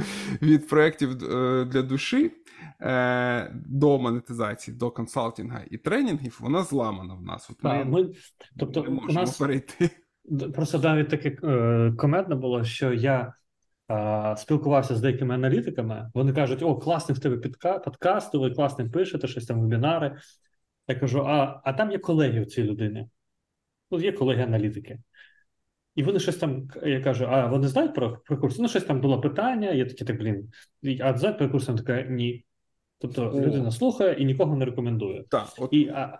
[0.42, 2.32] від проєктів е, для душі
[2.80, 7.50] е, до монетизації, до консалтинга і тренінгів, вона зламана в нас.
[7.50, 8.08] От ми, ми,
[8.58, 9.90] тобто, не у нас перейти.
[10.54, 13.34] просто навіть таке е, було, що я
[13.90, 16.10] е, спілкувався з деякими аналітиками.
[16.14, 20.16] Вони кажуть: о, класний в тебе підка, подкаст, ви класно пишете, щось там вебінари.
[20.88, 23.08] Я кажу: а, а там є колеги у цієї людини.
[23.90, 24.98] Ну, є колеги-аналітики.
[25.94, 28.58] І вони щось там, я кажу, а вони знають про, про курс?
[28.58, 30.48] Ну, щось там було питання, я такий, так, блін,
[31.00, 31.68] а знають про курс?
[31.68, 32.44] Вона така, ні.
[32.98, 33.40] Тобто О.
[33.40, 35.24] людина слухає і нікого не рекомендує.
[35.30, 36.18] Так, от, І а,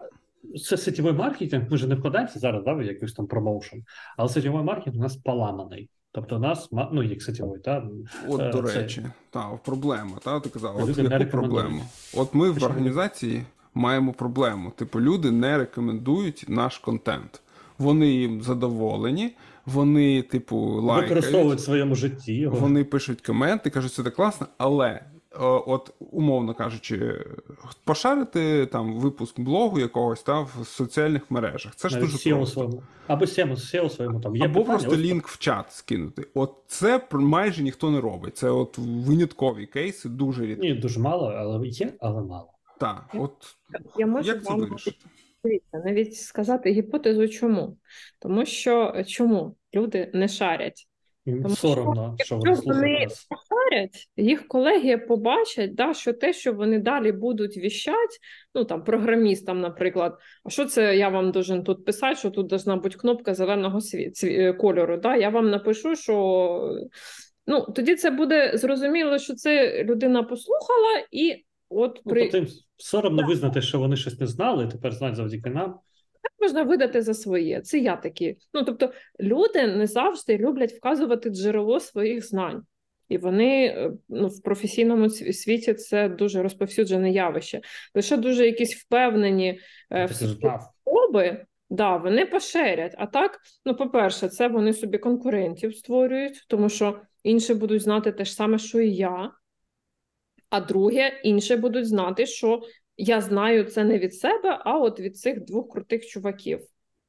[0.68, 3.84] це сетєвий маркетинг, ми ж не вкладаємося зараз да, в якийсь там промоушен,
[4.16, 5.90] але сетєвий маркетинг у нас поламаний.
[6.12, 7.88] Тобто, у нас, ну, як сетєвий, та,
[8.28, 11.82] от е, до це- речі, та, проблема, та, ти казала, от не проблему?
[12.16, 13.42] От ми в організації
[13.74, 14.72] маємо проблему.
[14.76, 17.42] Типу, люди не рекомендують наш контент.
[17.78, 21.10] Вони їм задоволені, вони, типу, лайкають.
[21.10, 22.56] використовують в своєму житті його.
[22.56, 25.04] Вони пишуть коменти, кажуть, це так класно, але
[25.38, 27.26] от умовно кажучи,
[27.84, 31.74] пошарити там випуск блогу якогось там в соціальних мережах.
[31.76, 32.54] Це ж навіть дуже SEO просто.
[32.54, 32.82] своєму.
[33.06, 34.36] Або SEO своєму там.
[34.36, 36.26] Є Або питання, просто ось лінк в чат скинути.
[36.34, 38.36] От це майже ніхто не робить.
[38.36, 40.68] Це от виняткові кейси, дуже рідкі.
[40.68, 42.48] Ні, дуже мало, але є, але мало.
[42.78, 43.32] Так, от
[43.98, 45.06] Я можу як це вирішити?
[45.44, 47.76] Дивіться, навіть сказати гіпотезу, чому.
[48.18, 50.86] Тому що чому люди не шарять?
[51.26, 53.26] Тому соромно, що що якщо вони- нас.
[53.48, 58.16] Шарять, їх колеги побачать, да, що те, що вони далі будуть віщати,
[58.54, 62.76] ну там програмістам, наприклад, а що це я вам должен тут писати, що тут должна
[62.76, 64.10] бути кнопка зеленого сві...
[64.10, 64.96] цві- е, кольору.
[64.96, 65.16] Да?
[65.16, 66.14] Я вам напишу, що
[67.46, 72.46] ну, тоді це буде зрозуміло, що це людина послухала, і от Ну, при тобто їм
[72.76, 75.78] соромно визнати, що вони щось не знали, тепер знають завдяки нам.
[76.40, 77.60] можна видати за своє.
[77.60, 78.36] Це я такі.
[78.54, 82.62] Ну тобто, люди не завжди люблять вказувати джерело своїх знань.
[83.08, 87.60] І вони е, ну, в професійному сві- світі це дуже розповсюджене явище.
[87.94, 90.06] Лише дуже якісь впевнені е,
[90.84, 92.94] особи, да, вони поширять.
[92.98, 98.24] А так, ну, по-перше, це вони собі конкурентів створюють, тому що інші будуть знати те
[98.24, 99.30] ж саме, що і я.
[100.50, 102.62] А друге, інші будуть знати, що
[102.96, 106.60] я знаю це не від себе, а от від цих двох крутих чуваків.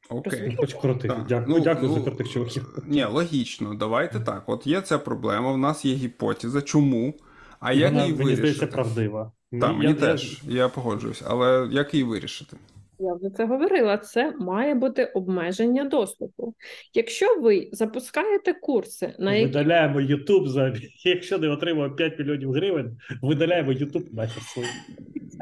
[0.09, 0.55] Окей.
[0.57, 1.11] Хоч крутих.
[1.11, 1.25] Так.
[1.27, 2.77] Дякую, Ну, дякую за ну, крутих чуваків.
[2.87, 3.73] Ні, логічно.
[3.73, 4.43] Давайте так.
[4.47, 6.61] От є ця проблема, в нас є гіпотеза.
[6.61, 7.13] Чому?
[7.59, 9.31] А як вона, її мені здається, правдива.
[9.51, 12.57] Так, мені я- я- теж, я погоджуюсь, але як її вирішити?
[13.01, 13.97] Я вже це говорила.
[13.97, 16.55] Це має бути обмеження доступу.
[16.93, 22.97] Якщо ви запускаєте курси, на які Видаляємо YouTube за якщо не отримуємо 5 мільйонів гривень,
[23.21, 24.65] видаляємо YouTube нахер свій.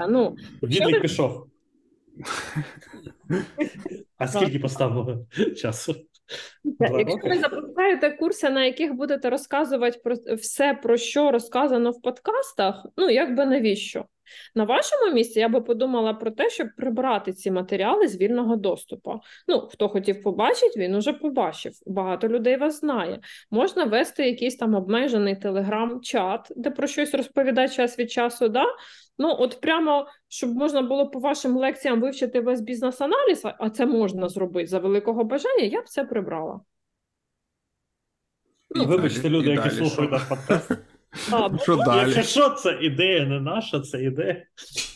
[0.09, 1.47] ну Відлік ви- пішов.
[4.17, 5.25] А скільки поставило
[5.57, 5.95] часу?
[6.79, 12.85] Якщо ви запускаєте курси, на яких будете розказувати про все, про що розказано в подкастах,
[12.97, 14.05] ну якби навіщо?
[14.55, 19.21] На вашому місці я би подумала про те, щоб прибрати ці матеріали з вільного доступу.
[19.47, 21.73] Ну, хто хотів побачити, він уже побачив.
[21.85, 23.19] Багато людей вас знає.
[23.51, 28.49] Можна вести якийсь там обмежений телеграм-чат, де про щось розповідає час від часу.
[28.49, 28.65] Да?
[29.17, 34.29] Ну, от прямо, щоб можна було по вашим лекціям вивчити весь бізнес-аналіз, а- це можна
[34.29, 36.59] зробити за великого бажання, я б це прибрала.
[38.75, 40.11] І Вибачте, люди, і які далі слухають що?
[40.11, 40.71] наш подкаст.
[41.31, 42.13] А, Що далі?
[42.15, 44.43] Якщо що, це ідея не наша, це ідея.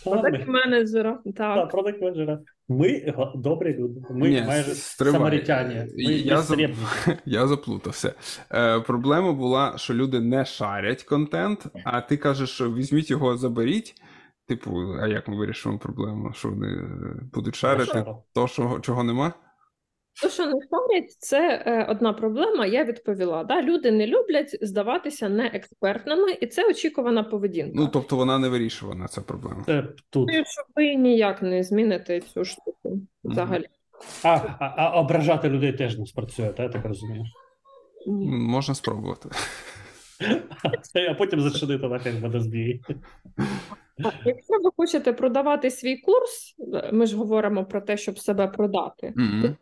[0.03, 1.19] Продакт менеджера.
[1.25, 1.69] Так, Так.
[1.69, 2.39] продакт менеджера.
[2.69, 4.01] Ми добрі люди.
[4.11, 5.13] Ми Ні, майже стривай.
[5.19, 5.75] самаритяні.
[5.97, 6.55] Ми Я за-
[7.25, 8.13] Я заплутався.
[8.51, 13.93] Е, проблема була, що люди не шарять контент, а ти кажеш, що візьміть його, заберіть.
[14.47, 16.31] Типу, а як ми вирішимо проблему?
[16.33, 16.87] Що вони е,
[17.33, 19.33] будуть шарити то, що, чого нема?
[20.21, 22.65] То, що не шарять, це е, одна проблема.
[22.65, 23.43] Я відповіла.
[23.43, 23.61] Да?
[23.61, 27.71] Люди не люблять здаватися неекспертними, і це очікувана поведінка.
[27.75, 29.63] Ну, тобто вона не вирішувана, ця проблема.
[29.65, 30.31] Це тут.
[30.31, 33.65] Що ви ніяк не зміните цю штуку взагалі.
[34.23, 37.23] А, а, а ображати людей теж не спрацює, та, я так розумію.
[38.27, 39.29] Можна спробувати.
[41.09, 42.81] А потім зачинити нахай в СБІ.
[44.25, 49.13] Якщо ви хочете продавати свій курс, е, ми ж говоримо про те, щоб себе продати,
[49.15, 49.55] Мгм.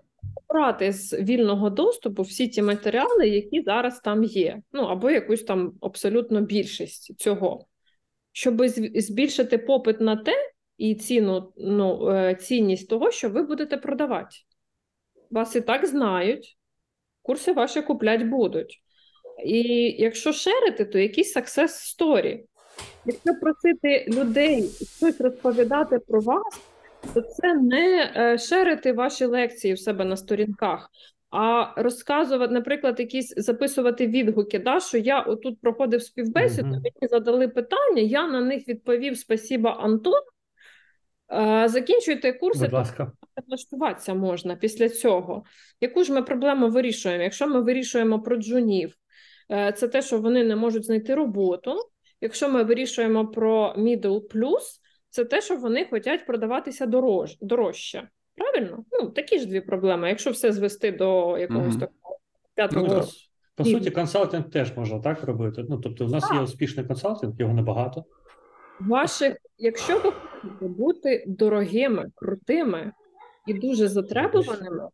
[0.50, 5.74] Брати з вільного доступу всі ті матеріали, які зараз там є, ну або якусь там
[5.82, 7.66] абсолютно більшість цього,
[8.32, 14.36] щоб збільшити попит на те і ціну, ну, е, цінність того, що ви будете продавати.
[15.32, 16.58] Вас і так знають,
[17.22, 18.82] курси ваші куплять будуть.
[19.46, 19.62] І
[20.00, 22.44] якщо шерити, то якісь success story.
[23.06, 26.62] Якщо просити людей щось розповідати про вас,
[27.14, 30.90] то це не е, шерити ваші лекції в себе на сторінках,
[31.30, 36.82] а розказувати, наприклад, якісь записувати відгуки, да, що я отут проходив співбесіду, Мгм.
[36.84, 40.22] мені задали питання, я на них відповів спасіба, Антон.
[41.34, 43.12] Е, Закінчуйте курси, Будь ласка.
[43.48, 45.44] влаштуватися можна після цього.
[45.82, 47.24] Яку ж ми проблему вирішуємо?
[47.24, 48.96] Якщо ми вирішуємо про джунів,
[49.52, 51.76] е, це те, що вони не можуть знайти роботу.
[52.22, 54.81] Якщо ми вирішуємо про middle plus,
[55.12, 58.10] це те, що вони хочуть продаватися дорож, дорожче.
[58.36, 58.86] Правильно?
[58.92, 60.10] Ну, такі ж дві проблеми.
[60.10, 61.80] Якщо все звести до якогось Мгм.
[61.80, 62.18] такого
[62.56, 62.88] п'ятого.
[62.88, 63.06] Ну, да.
[63.56, 65.66] по суті, консалтинг теж можна так робити.
[65.70, 68.06] Ну, тобто, у нас є успішний консалтинг, його небагато.
[68.80, 72.92] Ваших, якщо ви хочете бути дорогими, крутими
[73.48, 74.88] і дуже затребуваними,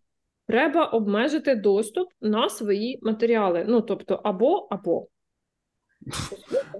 [0.48, 3.66] треба обмежити доступ на свої матеріали.
[3.68, 5.08] Ну, тобто, або, або.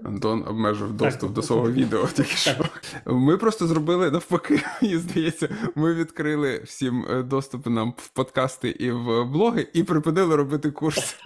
[0.04, 2.50] Антон обмежив доступ Так, до свого відео тільки що.
[3.06, 8.90] Ми просто зробили навпаки, мені здається, ми відкрили всім е, доступ нам в подкасти і
[8.90, 11.16] в блоги і припинили робити курс.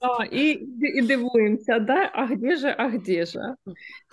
[0.00, 0.50] А, і,
[0.80, 2.10] і дивуємося, да?
[2.14, 3.54] а де же, а де же?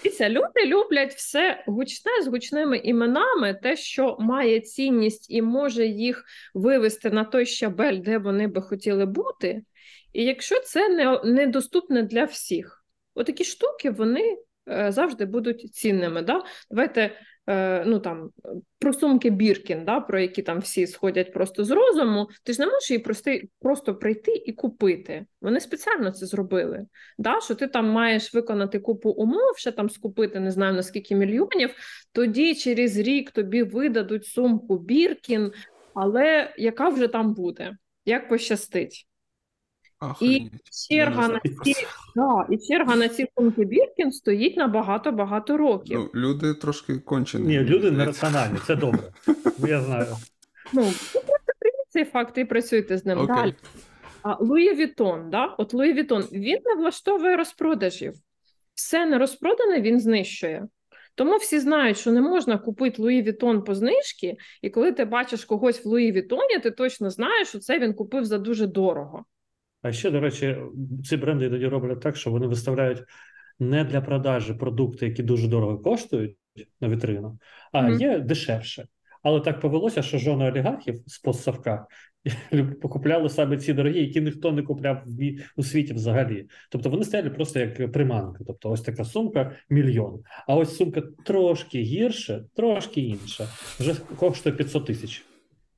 [0.03, 6.25] Дивіться, люди люблять все гучне з гучними іменами, те, що має цінність і може їх
[6.53, 9.63] вивести на той щабель, де вони би хотіли бути.
[10.13, 12.85] І якщо це не, недоступне для всіх,
[13.15, 14.37] отакі штуки вони
[14.69, 16.21] е, завжди будуть цінними.
[16.21, 16.43] Да?
[16.71, 17.11] Давайте
[17.47, 18.29] е, ну, там,
[18.79, 22.65] про сумки Біркін, да, про які там всі сходять просто з розуму, ти ж не
[22.65, 25.25] можеш її прости, просто прийти і купити.
[25.41, 26.85] Вони спеціально це зробили.
[27.17, 31.15] Да, що ти там маєш виконати купу умов, ще там скупити не знаю на скільки
[31.15, 31.75] мільйонів,
[32.11, 35.51] тоді через рік тобі видадуть сумку Біркін,
[35.93, 37.77] але яка вже там буде?
[38.05, 39.07] Як пощастить?
[40.11, 40.51] Охренеть.
[40.89, 41.73] Черга на ці,
[42.15, 45.99] да, і черга на ці сумки Біркін стоїть на багато-багато років.
[45.99, 47.47] Ну, люди трошки кончені.
[47.47, 49.03] Ні, люди нераціональні, це добре.
[49.27, 50.07] Ну, Я знаю.
[50.73, 53.35] Ну, ви просто прийміть цей факт і працюйте з ним Окей.
[53.35, 53.55] далі.
[54.21, 55.45] А Луї Вітон, да?
[55.45, 58.13] от Луї Вітон, він не влаштовує розпродажів.
[58.75, 60.67] Все не розпродане він знищує.
[61.15, 65.45] Тому всі знають, що не можна купити Луї Вітон по знижці, і коли ти бачиш
[65.45, 69.25] когось в Луї Вітоні, ти точно знаєш, що це він купив за дуже дорого.
[69.83, 70.57] А ще, до речі,
[71.05, 73.03] ці бренди іноді роблять так, що вони виставляють
[73.59, 76.37] не для продажі продукти, які дуже дорого коштують
[76.81, 77.39] на вітрину,
[77.71, 78.01] а Мгм.
[78.01, 78.87] є дешевше.
[79.23, 81.87] Але так повелося, що жони олігархів з постсавка
[82.81, 86.45] покупляли саме ці дорогі, які ніхто не купляв в у світі взагалі.
[86.69, 88.43] Тобто вони стояли просто як приманка.
[88.47, 90.23] Тобто, ось така сумка мільйон.
[90.47, 93.47] А ось сумка трошки гірше, трошки інша,
[93.79, 95.25] вже коштує 500 тисяч.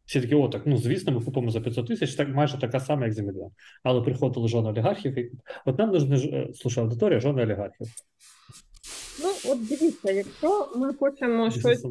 [0.05, 3.03] Всі такі, о, так, ну звісно, ми купимо за 500 тисяч, так майже така сама,
[3.05, 3.49] як за мільйон.
[3.83, 5.31] Але приходили жони олігархів, і
[5.65, 7.87] от нам нужна ж- е, слушай, аудиторія жони олігархів.
[9.23, 11.81] Ну, от дивіться, якщо ми хочемо щось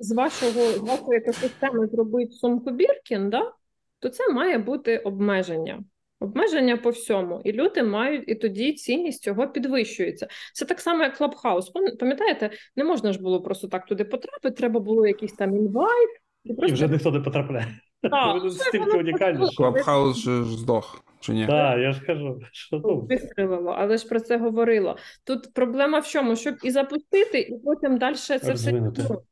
[0.00, 3.52] з вашого з вашої екосистеми зробити сумку Біркін, да?
[3.98, 5.84] то це має бути обмеження.
[6.20, 7.40] Обмеження по всьому.
[7.44, 10.28] І люди мають, і тоді цінність цього підвищується.
[10.54, 11.20] Це так само, як.
[11.20, 16.08] Пам- Пам'ятаєте, не можна ж було просто так туди потрапити, треба було якийсь там інвайт.
[16.44, 17.66] І І вже ніхто не потрапляє.
[18.02, 19.46] Вони стільки унікальні.
[19.46, 21.46] що- Клабхаус же ж здох, чи ні?
[21.46, 24.96] Так, я ж кажу, що ну, вистрілило, але ж про це говорило.
[25.24, 26.36] Тут проблема в чому?
[26.36, 28.50] Щоб і запустити, і потім далі це все.
[28.50, 29.02] Розвинути.
[29.10, 29.22] Ну,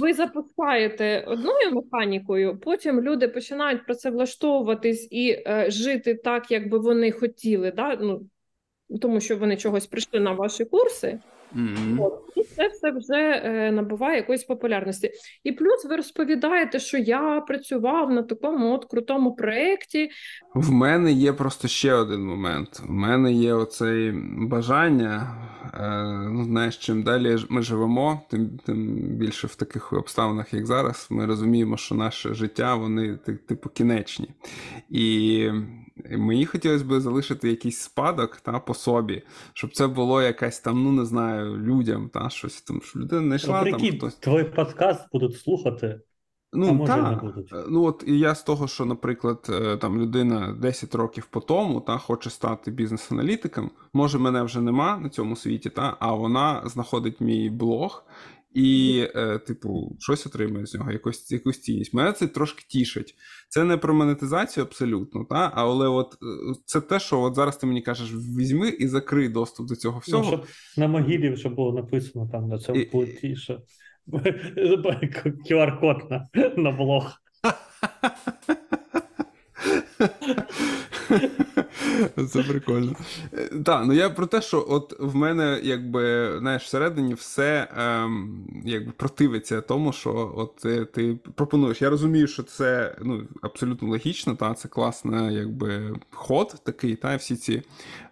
[0.00, 7.12] Ви запускаєте одною механікою, потім люди починають працевлаштовуватись і е, жити так, як би вони
[7.12, 7.96] хотіли, да?
[8.00, 8.20] ну,
[9.00, 11.18] тому що вони чогось прийшли на ваші курси.
[11.54, 12.00] Мгм.
[12.00, 15.10] От, і це все вже е, набуває якоїсь популярності.
[15.44, 20.10] І плюс ви розповідаєте, що я працював на такому от крутому проєкті,
[20.54, 22.82] В мене є просто ще один момент.
[22.88, 25.36] У мене є оце бажання.
[25.74, 31.06] Е, ну, знаєш, чим далі ми живемо, тим, тим більше в таких обставинах, як зараз,
[31.10, 34.28] ми розуміємо, що наше життя, вони ти- типу кінечні.
[34.90, 35.50] І
[36.10, 39.22] мені хотілося б залишити якийсь спадок та, по собі,
[39.54, 43.36] щоб це було якась там, ну не знаю, людям, та, щось там, щоб людина не
[43.36, 44.14] йшла там прикинь, хтось.
[44.14, 46.00] твій подкаст будуть слухати
[46.56, 47.52] Ну, А може, та, не будуть.
[47.52, 51.40] е, ну от і я з того, що, наприклад, е, там людина 10 років по
[51.40, 53.70] тому та хоче стати бізнес-аналітиком.
[53.92, 58.04] Може, мене вже нема на цьому світі, та а вона знаходить мій блог
[58.54, 61.94] і, е, типу, щось отримує з нього, якусь, якусь цінність.
[61.94, 63.14] Мене це трошки тішить.
[63.48, 66.16] Це не про монетизацію абсолютно, та але от е,
[66.64, 70.22] це те, що от зараз ти мені кажеш, візьми і закрий доступ до цього всього.
[70.22, 70.46] Ну, щоб
[70.76, 73.60] на могилі щоб було написано там на цьому І- плиті, що
[75.50, 77.12] QR-код на, на блог.
[82.28, 82.96] Це прикольно.
[83.64, 88.92] Так, ну я про те, що от в мене, якби, знаєш, всередині все ем, якби
[88.96, 91.82] противиться тому, що от ти, ти пропонуєш.
[91.82, 97.36] Я розумію, що це ну, абсолютно логічно, та це класний якби, ход такий, та всі
[97.36, 97.62] ці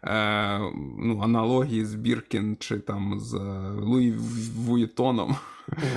[0.05, 0.59] е,
[0.99, 3.38] ну, аналогії з Біркін чи там з е,
[3.80, 4.14] Луї
[4.57, 5.36] Вуєтоном.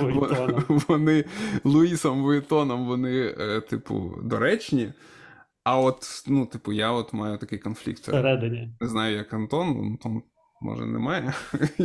[0.00, 0.64] Вуїтоном.
[0.88, 1.24] Вони
[1.64, 4.92] Луїсом Вуєтоном, вони, е, типу, доречні.
[5.66, 8.00] А от, ну, типу, я от маю такий конфлікт.
[8.00, 8.70] Всередині.
[8.80, 10.22] Не знаю, як Антон, ну, Антон,
[10.60, 11.34] може, немає.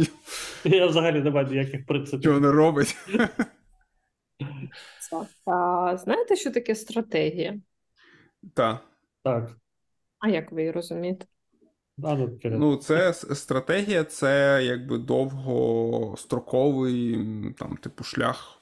[0.64, 2.24] Я взагалі не маю ніяких принципів.
[2.24, 2.96] Чого не робить?
[5.46, 7.60] А, знаєте, що таке стратегія?
[8.54, 8.84] Так.
[9.24, 9.52] Так.
[10.20, 11.26] А як ви її розумієте?
[12.44, 12.58] Ну.
[12.60, 17.18] Ну, це стратегія, це якби довгостроковий,
[17.58, 18.62] там, типу, шлях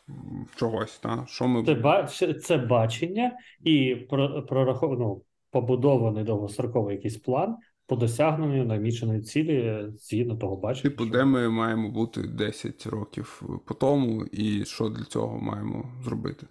[0.56, 1.26] чогось, та?
[1.28, 3.32] Що ми Це, ба- це- бачення
[3.64, 5.22] і про- прорахов- ну,
[5.52, 7.56] побудований довгостроковий якийсь план
[7.88, 10.90] по досягненню наміченої цілі е, згідно того бачення.
[10.90, 15.92] Типу, що- де ми маємо бути 10 років по тому, і що для цього маємо
[16.04, 16.48] зробити?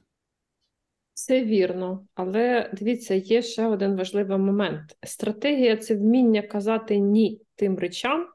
[1.19, 4.83] Це вірно, але дивіться, є ще один важливий момент.
[5.03, 8.27] Стратегія це вміння казати ні тим речам,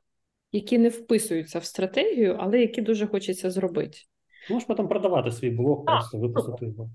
[0.52, 3.98] які не вписуються в стратегію, але які дуже хочеться зробити.
[4.50, 6.90] Можеш потім продавати свій блог, просто випустити його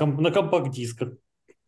[0.00, 1.08] на, на компакт-дисках.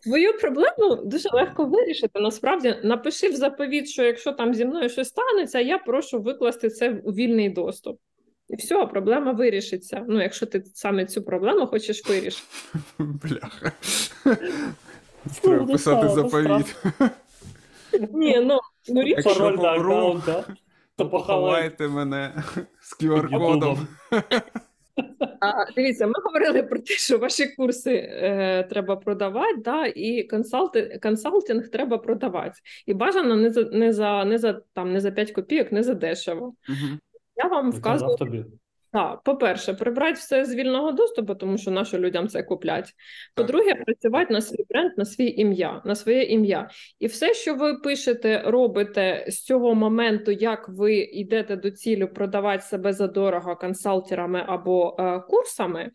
[0.03, 2.21] Твою проблему дуже легко вирішити.
[2.21, 6.91] Насправді, напиши в заповіт, що якщо там зі мною щось станеться, я прошу викласти це
[7.05, 7.99] у вільний доступ.
[8.53, 10.05] І все, проблема вирішиться.
[10.09, 12.47] Ну, якщо ти саме цю проблему хочеш вирішити.
[12.99, 13.73] Бляха.
[15.43, 16.77] Треба Ну, писати заповіт.
[18.13, 20.45] Ні, ну, ну річ, Пароль на помру, аккаунта,
[20.97, 22.43] то Поховайте мене
[22.81, 23.79] з QR-кодом.
[25.41, 30.99] А, дивіться, ми говорили про те, що ваші курси е, треба продавати, да, і консалти,
[31.03, 32.61] консалтинг треба продавати.
[32.87, 35.95] І бажано не за не за не за там не за 5 копійок, не за
[35.95, 36.55] дешево.
[36.69, 36.99] Мгм.
[37.43, 38.45] Я вам вказую, тобі.
[38.93, 42.93] так, по-перше, прибрати все з вільного доступу, тому що наші людям це куплять.
[43.35, 46.71] По-друге, працювати на свій бренд, на свій ім'я, на своє ім'я.
[46.99, 52.63] І все, що ви пишете, робите з цього моменту, як ви йдете до цілю продавати
[52.63, 55.91] себе задорого консалтерами або е, курсами,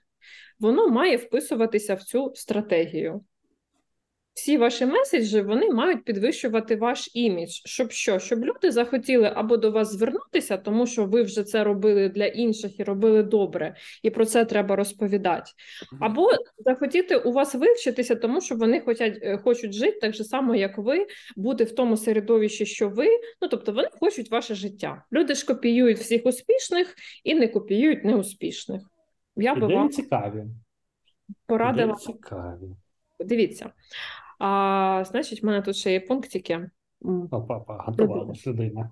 [0.60, 3.22] воно має вписуватися в цю стратегію.
[4.38, 8.20] Всі ваші меседжі вони мають підвищувати ваш імідж, щоб що?
[8.20, 12.80] Щоб люди захотіли або до вас звернутися, тому що ви вже це робили для інших
[12.80, 15.52] і робили добре, і про це треба розповідати.
[16.02, 20.56] Або захотіти у вас вивчитися, тому що вони хочуть, е, хочуть жити так же само,
[20.56, 23.08] як ви, бути в тому середовищі, що ви.
[23.42, 25.04] Ну тобто вони хочуть ваше життя.
[25.12, 28.82] Люди ж копіюють всіх успішних і не копіюють неуспішних.
[29.36, 30.44] Я би вам цікаві.
[31.48, 31.96] порадила.
[31.96, 32.68] Цікаві.
[33.20, 33.72] Дивіться.
[34.40, 36.70] А, значить, в мене тут ще є пунктики.
[37.32, 38.92] Опа-па, готувалась людина.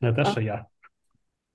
[0.00, 0.66] Не те, що я.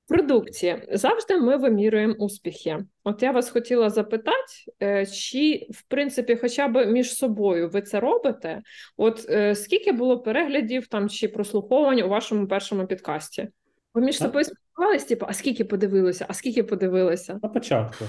[0.07, 0.87] Продукції.
[0.91, 2.85] Завжди ми вимірюємо успіхи.
[3.03, 4.53] От я вас хотіла запитати,
[4.83, 8.61] е, чи в принципі, хоча б між собою ви це робите?
[8.97, 13.47] От е, скільки було переглядів там чи прослуховувань у вашому першому підкасті?
[13.93, 17.39] Ви між собою спілкувались, типу, а скільки подивилося, а скільки подивилися?
[17.43, 18.05] На початку.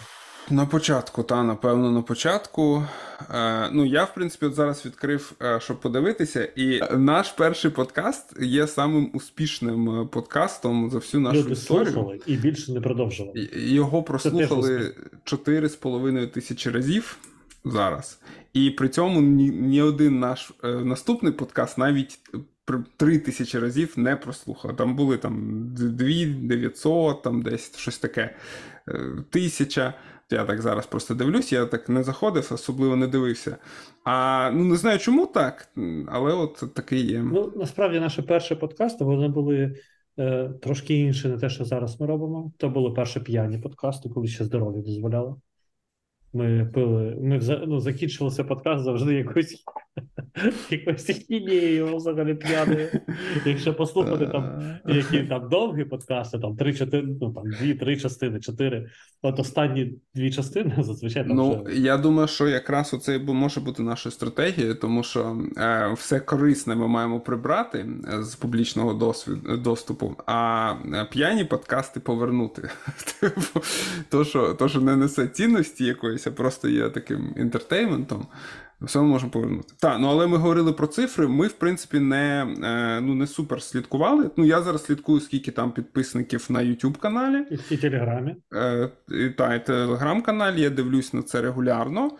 [0.50, 2.84] На початку, та, напевно, на початку.
[3.34, 8.36] Е, ну, я, в принципі, от зараз відкрив, е, щоб подивитися, і наш перший подкаст
[8.40, 11.92] є самим успішним е, подкастом за всю нашу Люди історію.
[11.92, 13.48] слухали і більше не продовжували.
[13.52, 14.94] Його прослухали
[15.24, 17.18] теж 4,5 тисячі разів
[17.64, 18.18] зараз.
[18.52, 22.18] І при цьому ні, ні один наш е, наступний подкаст навіть
[22.68, 24.76] при 3 тисячі разів не прослухав.
[24.76, 26.08] Там були там 2
[26.42, 28.34] 900, там десь щось таке, е,
[29.30, 29.94] тисяча.
[30.30, 33.56] Я так зараз просто дивлюсь, я так не заходив, особливо не дивився.
[34.04, 35.68] А ну не знаю, чому так,
[36.08, 37.22] але от такий є.
[37.22, 39.76] Ну, насправді, наші перші подкасти вони були
[40.18, 42.52] е, трошки інші, не те, що зараз ми робимо.
[42.56, 45.40] То були перші п'яні подкасти, коли ще здоров'я дозволяло.
[46.32, 49.14] Ми пили, ми ну, закінчувався подкаст завжди
[50.70, 52.88] якоюсь якоюсь ахінеєю взагалі п'яною.
[53.46, 58.88] Якщо послухати там, які там довгі подкасти, там три чотири, ну там дві-три частини, чотири.
[59.22, 63.82] От останні дві частини зазвичай там Ну, вже я думаю, що якраз оце може бути
[63.82, 70.16] нашою стратегією, тому що е, все корисне ми маємо прибрати е, з публічного досвід, доступу,
[70.26, 72.70] а е, п'яні подкасти повернути.
[73.20, 73.60] Типу,
[74.08, 78.26] то, що, то, що не несе цінності якоїсь, а просто є таким інтертейментом.
[78.80, 79.74] Все ми можемо повернути.
[79.80, 81.28] Так, ну але ми говорили про цифри.
[81.28, 84.30] Ми, в принципі, не, е, ну, не супер слідкували.
[84.36, 87.46] Ну, я зараз слідкую, скільки там підписників на YouTube каналі.
[87.50, 88.36] і в Телеграмі.
[88.54, 92.10] Е, і, та, і телеграм-каналі, я дивлюсь на це регулярно.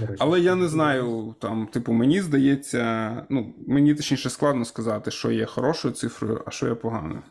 [0.00, 0.14] речі.
[0.18, 5.46] Але я не знаю, там, типу, мені здається, ну, мені точніше складно сказати, що є
[5.46, 7.22] хорошою цифрою, а що є поганою.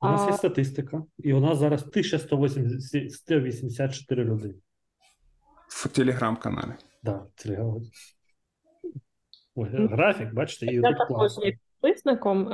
[0.00, 4.54] У нас є статистика, і у нас зараз 1180 184 людини.
[5.68, 6.72] В телеграм-каналі.
[7.04, 7.82] Да, Телеграм.
[9.88, 12.44] Графік, бачите, і Я також є підписником.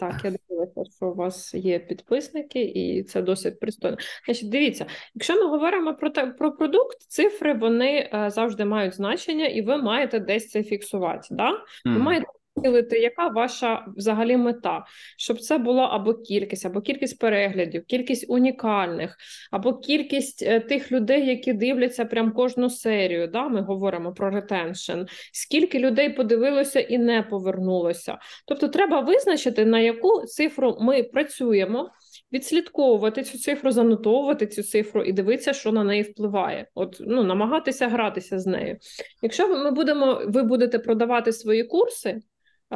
[0.00, 3.96] Так, я дивилася, що у вас є підписники, і це досить пристойно.
[4.24, 9.46] Значить, дивіться, якщо ми говоримо про те- про продукт, цифри вони е, завжди мають значення,
[9.46, 11.28] і ви маєте десь це фіксувати.
[11.30, 11.50] Да?
[11.50, 12.26] Ви маєте
[12.56, 14.84] втілити, яка ваша взагалі мета,
[15.18, 19.16] щоб це була або кількість, або кількість переглядів, кількість унікальних,
[19.50, 23.26] або кількість е, тих людей, які дивляться прям кожну серію.
[23.26, 23.48] Да?
[23.48, 24.98] Ми говоримо про ретеншн.
[25.32, 28.18] Скільки людей подивилося і не повернулося.
[28.46, 31.90] Тобто, треба визначити, на яку цифру ми працюємо.
[32.32, 36.66] Відслідковувати цю цифру, занотовувати цю цифру і дивитися, що на неї впливає.
[36.74, 38.78] От ну намагатися гратися з нею.
[39.22, 42.20] Якщо ми будемо, ви будете продавати свої курси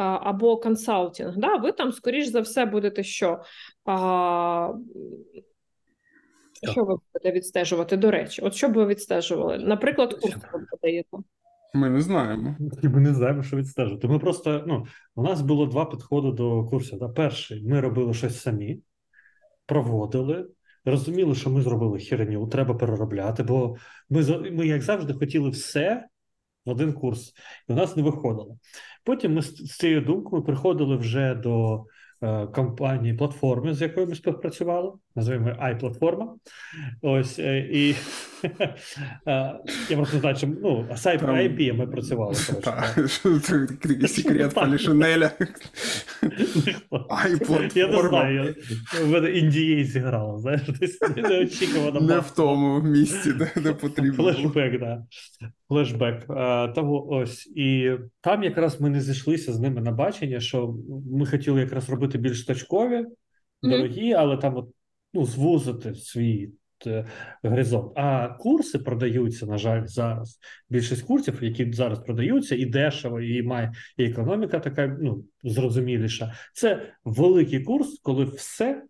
[0.03, 3.43] або консалтинг, да, ви там, скоріш за все, будете що?
[3.85, 4.73] А,
[6.73, 7.97] що ви будете відстежувати?
[7.97, 9.59] До речі, от що б ви відстежували?
[9.59, 11.17] Наприклад, курси ви продаєте.
[11.75, 12.57] Ми не знаємо.
[12.83, 14.09] Ми не знаємо, що відстежувати.
[14.09, 16.99] Ми просто, ну, у нас було два підходи до курсів.
[16.99, 17.09] Да?
[17.09, 18.81] Перший, ми робили щось самі,
[19.67, 20.47] проводили,
[20.85, 23.77] розуміли, що ми зробили херню, треба переробляти, бо
[24.11, 26.09] ми, за- ми як завжди, хотіли все
[26.69, 27.33] в один курс,
[27.69, 28.57] і у нас не виходило.
[29.05, 31.85] Потім ми з, цією думкою приходили вже до
[32.23, 36.35] е, компанії платформи, з якою ми співпрацювали, називаємо i-платформа.
[37.03, 37.91] Ось е, і
[38.45, 39.55] е,
[39.91, 42.35] я просто знаю, ну, з Там- IB ми працювали.
[42.63, 42.95] Так,
[43.47, 43.69] так.
[43.83, 45.31] такий секрет Полішинеля.
[47.75, 48.55] Я не знаю,
[49.05, 52.01] в мене NDA зіграло, знаєш, десь неочікувано.
[52.01, 54.15] Не в тому місці, де, потрібно.
[54.33, 55.03] Флешбек, да.
[55.69, 56.27] Флешбек.
[56.75, 57.47] Того ось.
[57.47, 60.77] І там якраз ми не зійшлися з ними на бачення, що
[61.11, 63.07] ми хотіли якраз робити більш точкові,
[63.63, 64.69] дорогі, але там от,
[65.15, 66.51] ну, звузити свій
[66.87, 67.07] е,
[67.43, 67.93] горизонт.
[67.95, 70.39] А курси продаються, на жаль, зараз.
[70.71, 76.35] Більшість курсів, які зараз продаються, і дешево, і має і економіка така ну, зрозуміліша.
[76.55, 78.83] Це великий курс, коли все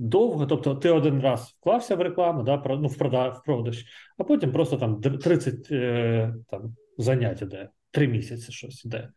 [0.00, 3.84] довго, тобто ти один раз вклався в рекламу, да, ну, в, прода, в продаж,
[4.18, 9.08] а потім просто там др- 30 е, там, занять іде, 3 місяці щось іде.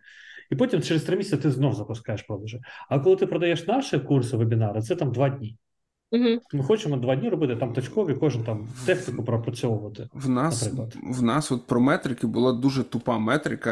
[0.52, 2.62] І потім через 3 місяці ти знов запускаєш продажі.
[2.90, 5.58] А коли ти продаєш наші курси, вебінари, це там 2 дні.
[6.14, 6.40] Угу.
[6.54, 10.10] Ми хочемо 2 дні робити там точкові, кожен там техніку пропрацьовувати.
[10.14, 10.96] В нас, Наприклад.
[11.04, 13.72] в нас от про метрики була дуже тупа метрика,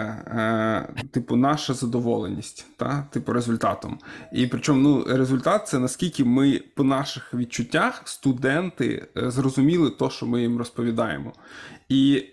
[1.00, 3.08] е, типу, наша задоволеність, та?
[3.12, 4.00] типу, результатом.
[4.34, 10.26] І причому ну, результат це наскільки ми по наших відчуттях студенти е, зрозуміли то, що
[10.26, 11.34] ми їм розповідаємо.
[11.89, 12.24] І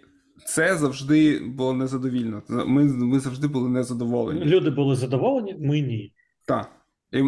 [0.47, 2.43] це завжди було незадовільно.
[2.49, 4.45] Ми, ми завжди були незадоволені.
[4.45, 6.13] Люди були задоволені, ми ні.
[6.47, 6.78] Так.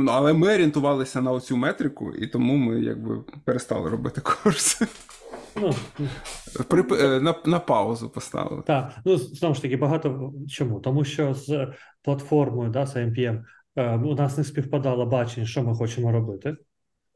[0.09, 4.87] Але ми орієнтувалися на оцю метрику, і тому ми якби перестали робити курси.
[5.57, 5.75] Ну,
[6.69, 8.63] При, е, на, на паузу поставили.
[8.67, 10.81] Так, ну знову ж таки, багато чому?
[10.81, 11.73] Тому що з
[12.03, 13.45] платформою, да, з AMPM,
[13.77, 16.57] е, у нас не співпадало бачення, що ми хочемо робити.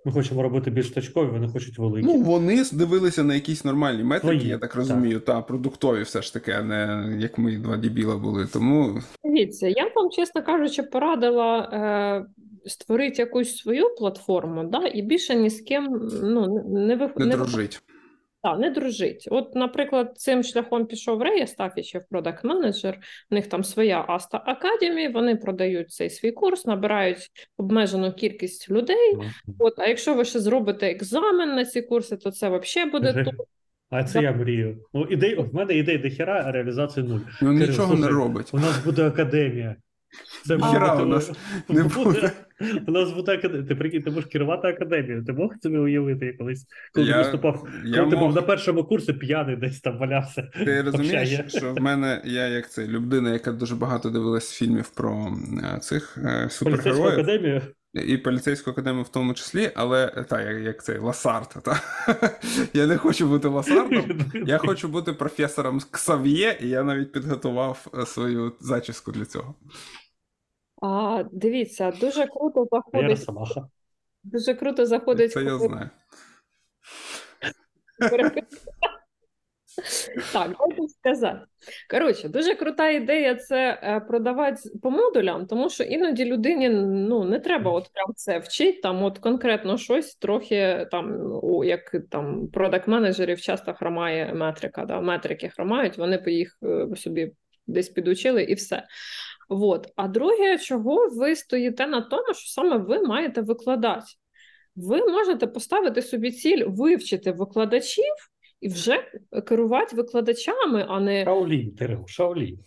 [0.05, 2.07] Ми хочемо робити більш точкові, вони хочуть великі.
[2.07, 6.33] Ну, вони дивилися на якісь нормальні метрики, Твої, я так розумію, та продуктові все ж
[6.33, 8.47] таки, а не як ми два дібіла були.
[8.53, 15.35] Тому Дивіться, я вам, чесно кажучи, порадила е, створити якусь свою платформу, да, і більше
[15.35, 17.17] ні з ким ну, не, вих...
[17.17, 17.83] не не, дружить.
[18.45, 19.29] Та, не дружить.
[19.31, 22.99] От, наприклад, цим шляхом пішов Рей, я ще в продакт менеджер.
[23.31, 29.17] У них там своя Asta Academy, вони продають цей свій курс, набирають обмежену кількість людей.
[29.59, 33.35] От, а якщо ви ще зробите екзамен на ці курси, то це взагалі буде топ.
[33.91, 34.79] А це я мрію.
[34.95, 37.21] Ну, ідей, в мене ідей до хіра, а реалізації нуль.
[37.43, 38.51] Ну нічого не робить.
[38.53, 39.77] У нас буде академія.
[40.47, 41.33] Це буде- у нас
[41.69, 42.31] не буде.
[42.87, 43.69] У нас буде академія.
[43.69, 45.25] Ти прикинь, ти можеш керувати академією.
[45.25, 49.13] Ти мог собі уявити колись, коли ти виступав, коли я ти був на першому курсі
[49.13, 50.43] п'яний десь там валявся.
[50.65, 51.49] Ти розумієш, Общає.
[51.49, 55.37] що в мене я як це людина, яка дуже багато дивилась фільмів про
[55.75, 57.63] е, цих е, Поліцейську академію.
[57.95, 61.55] і поліцейську академію в тому числі, але та як, як цей Ласард.
[61.65, 61.81] Та.
[62.75, 64.21] я не хочу бути Ласардом.
[64.47, 69.55] Я хочу бути професором Ксав'є, і я навіть підготував е, свою зачіску для цього.
[70.85, 73.11] А, дивіться, дуже круто Я заходить.
[73.11, 73.69] Росомаха.
[74.23, 75.33] Дуже круто заходить.
[75.33, 75.91] Це я знаю.
[80.33, 81.41] Так, дайте сказати.
[81.91, 87.41] Коротше, дуже крута ідея це е, продавати по модулям, тому що іноді людині ну, не
[87.41, 93.41] треба от прям це вчити, там от конкретно щось трохи там, у, як там продакт-менеджерів
[93.41, 97.33] часто хромає метрика, да, метрики хромають, вони по їх е, собі
[97.67, 98.87] десь підучили і все.
[99.49, 99.93] Вот.
[99.97, 104.07] А друге, чого ви стоїте на тому, що саме ви маєте викладати?
[104.77, 108.15] Ви можете поставити собі ціль вивчити викладачів
[108.61, 109.05] і вже
[109.47, 112.59] керувати викладачами, а не Шаолінь, Терегу, Шаолінь.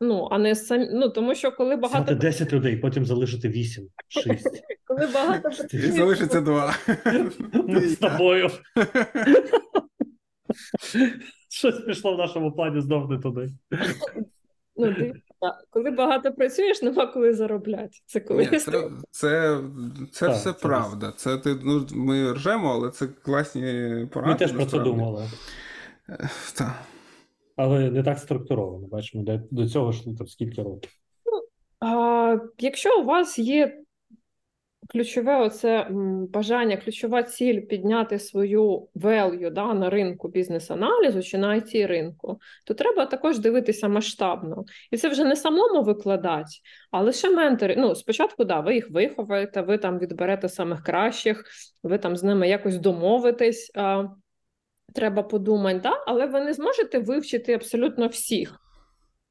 [0.00, 0.88] ну, а не самі.
[0.92, 4.48] Ну тому що коли багато 10 людей, потім залишити 8, 6.
[4.84, 6.74] коли багато І залишиться два.
[7.52, 8.50] Ми з тобою.
[11.50, 13.48] Щось пішло в нашому плані знов не туди.
[14.76, 15.34] ну, дивіться,
[15.70, 17.98] коли багато працюєш, нема коли заробляти.
[18.06, 19.60] Це коли Ні, це, це,
[20.12, 21.12] це Так, все це правда.
[21.16, 23.62] Це ти, ну, ми ржемо, але це класні
[24.12, 24.32] поради.
[24.32, 25.24] Ми теж про це думали.
[26.08, 26.74] Е, Так.
[27.56, 28.86] Але не так структуровано.
[28.86, 30.90] Бачимо, де до цього ж там скільки років.
[31.80, 33.81] А, якщо у вас є
[34.88, 35.86] ключове оце
[36.32, 42.74] бажання, ключова ціль підняти свою value да, на ринку бізнес-аналізу чи на it ринку, то
[42.74, 44.64] треба також дивитися масштабно.
[44.90, 46.50] І це вже не самому викладати,
[46.90, 47.74] а лише ментори.
[47.78, 51.44] Ну, спочатку, да, ви їх виховаєте, ви там відберете самих кращих,
[51.82, 53.72] ви там з ними якось домовитесь.
[54.94, 55.92] Треба подумати, да?
[56.06, 58.58] але ви не зможете вивчити абсолютно всіх.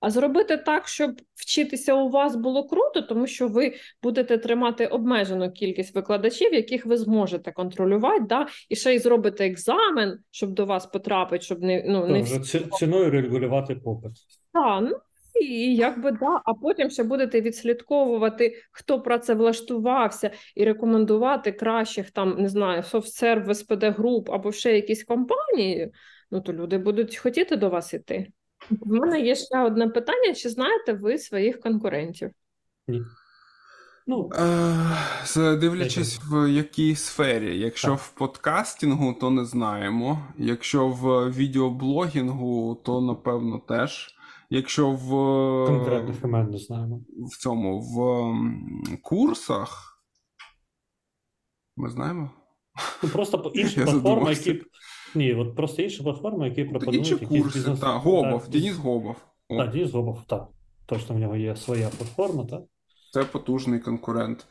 [0.02, 3.74] А зробити так, щоб вчитися у вас було круто, тому що ви
[4.04, 8.48] будете тримати обмежену кількість викладачів, яких ви зможете контролювати, да?
[8.70, 12.38] і ще й зробите екзамен, щоб до вас потрапити, щоб не, ну, не всі.
[12.38, 14.12] вже ціною регулювати попит.
[14.54, 14.98] Та, ну,
[15.42, 22.50] і якби да, а потім ще будете відслідковувати, хто працевлаштувався, і рекомендувати кращих там, не
[22.50, 25.92] знаю, софтсерв, СПД груп або ще якісь компанії.
[26.32, 28.28] Ну то люди будуть хотіти до вас іти.
[28.70, 32.32] В мене є ще одне питання: чи знаєте ви своїх конкурентів?
[34.08, 34.30] Ну,
[35.38, 37.60] Е, Дивлячись в якій сфері.
[37.60, 38.00] Якщо Так.
[38.00, 40.28] в подкастингу, то не знаємо.
[40.38, 44.16] Якщо в відеоблогінгу, то напевно теж.
[44.50, 45.10] Якщо в,
[45.68, 47.02] конкретних імен не знаємо.
[47.32, 49.88] в цьому в курсах.
[51.78, 52.32] Ми знаємо?
[53.04, 54.64] Ну, просто по- інші платформи, які.
[55.16, 57.80] Ні, от просто інші платформи, які пропонують Інші якісь курси, бізнес.
[57.80, 59.16] так, Гобов, Так, Деніс Гобов.
[59.50, 60.48] О, Так, Денис Гобов, так.
[60.86, 62.62] Точно в нього є своя платформа, так?
[63.14, 64.46] Це потужний конкурент.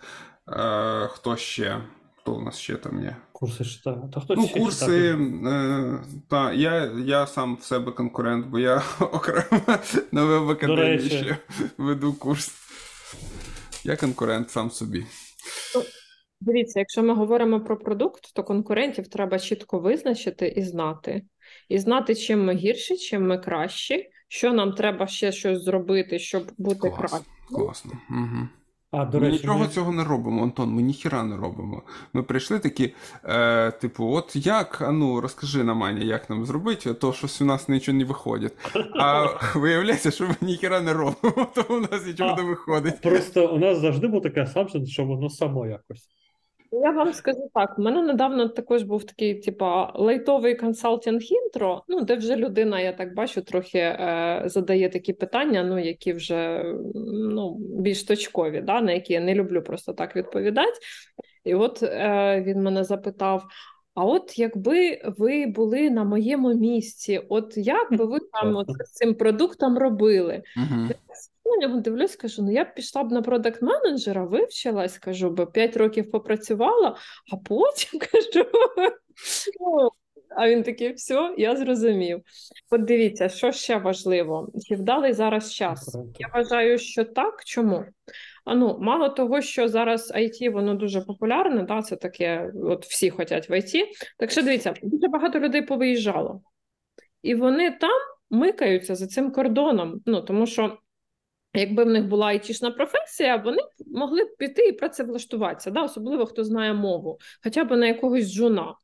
[0.48, 1.82] Е, хто ще?
[2.16, 3.16] Хто у нас ще там є?
[3.32, 4.10] Курси читаю.
[4.14, 5.98] Та хтось Ну, ще курси, е,
[6.28, 9.62] та, я, я сам в себе конкурент, бо я окремо
[10.12, 11.36] на веб-академії ще
[11.78, 12.52] веду курс.
[13.84, 15.06] Я конкурент сам собі.
[16.40, 21.22] Дивіться, якщо ми говоримо про продукт, то конкурентів треба чітко визначити і знати.
[21.68, 26.42] І знати, чим ми гірші, чим ми кращі, що нам треба ще щось зробити, щоб
[26.58, 27.18] бути Клас, кращим.
[27.52, 27.92] класно.
[28.10, 28.48] Угу.
[28.92, 31.82] А, до Ми речі, нічого ми- цього не робимо, Антон, ми ніхіра не робимо.
[32.12, 36.90] Ми прийшли такі, е, типу, от як, а ну розкажи нам, Аня, як нам зробити,
[36.90, 38.52] а то щось у нас нічого не виходить.
[38.94, 39.26] А
[39.58, 42.36] виявляється, що ми ніхіра не робимо, то у нас нічого А.
[42.36, 43.00] не виходить.
[43.00, 46.08] Просто у нас завжди був такий assumption, що воно само якось.
[46.72, 52.00] Я вам скажу так: у мене недавно також був такий, типа, лайтовий консалтинг intro, ну,
[52.00, 56.64] де вже людина, я так бачу, трохи е, задає такі питання, ну, які вже
[56.94, 60.72] ну, більш точкові, да, на які я не люблю просто так відповідати.
[61.44, 63.44] І от е, він мене запитав:
[63.94, 68.92] а от якби ви були на моєму місці, от як би ви там от з
[68.92, 70.42] цим продуктом робили?
[70.56, 70.88] Угу.
[71.44, 75.76] На нього дивлюсь, кажу: ну я б пішла б на продакт-менеджера, вивчилась, кажу, бо 5
[75.76, 76.96] років попрацювала,
[77.32, 78.48] а потім кажу.
[79.60, 79.90] ну,
[80.36, 82.22] А він такий, все, я зрозумів.
[82.70, 85.96] От дивіться, що ще важливо, чи вдалий зараз час?
[86.18, 87.44] Я вважаю, що так.
[87.44, 87.84] Чому?
[88.44, 93.10] А ну, мало того, що зараз IT воно дуже популярне, да, це таке, от всі
[93.10, 93.84] хочуть в IT.
[94.18, 96.40] Так що дивіться, дуже багато людей повиїжджало.
[97.22, 100.00] І вони там микаються за цим кордоном.
[100.06, 100.78] Ну, тому що
[101.54, 105.82] Якби в них була айтішна професія, вони б могли б піти і працевлаштуватися, да?
[105.82, 108.74] особливо хто знає мову, хоча б на якогось джуна.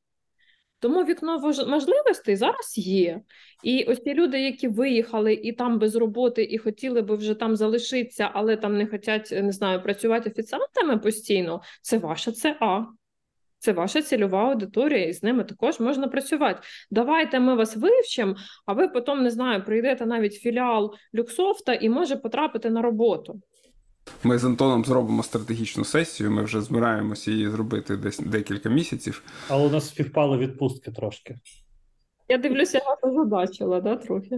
[0.78, 1.38] Тому вікно
[1.68, 3.20] можливостей зараз є.
[3.62, 7.56] І ось ті люди, які виїхали і там без роботи, і хотіли би вже там
[7.56, 12.86] залишитися, але там не хочуть, не знаю, працювати офіціантами постійно, це ваша ЦА.
[13.58, 16.60] Це ваша цільова аудиторія, і з ними також можна працювати.
[16.90, 18.36] Давайте ми вас вивчимо,
[18.66, 23.40] а ви потім, не знаю, прийдете навіть філіал Люксофта і може потрапити на роботу.
[24.22, 26.30] Ми з Антоном зробимо стратегічну сесію.
[26.30, 29.22] Ми вже збираємося її зробити десь декілька місяців.
[29.48, 31.38] Але у нас співпали відпустки трошки.
[32.28, 34.36] Я дивлюся, я вас озадачила, да, трохи.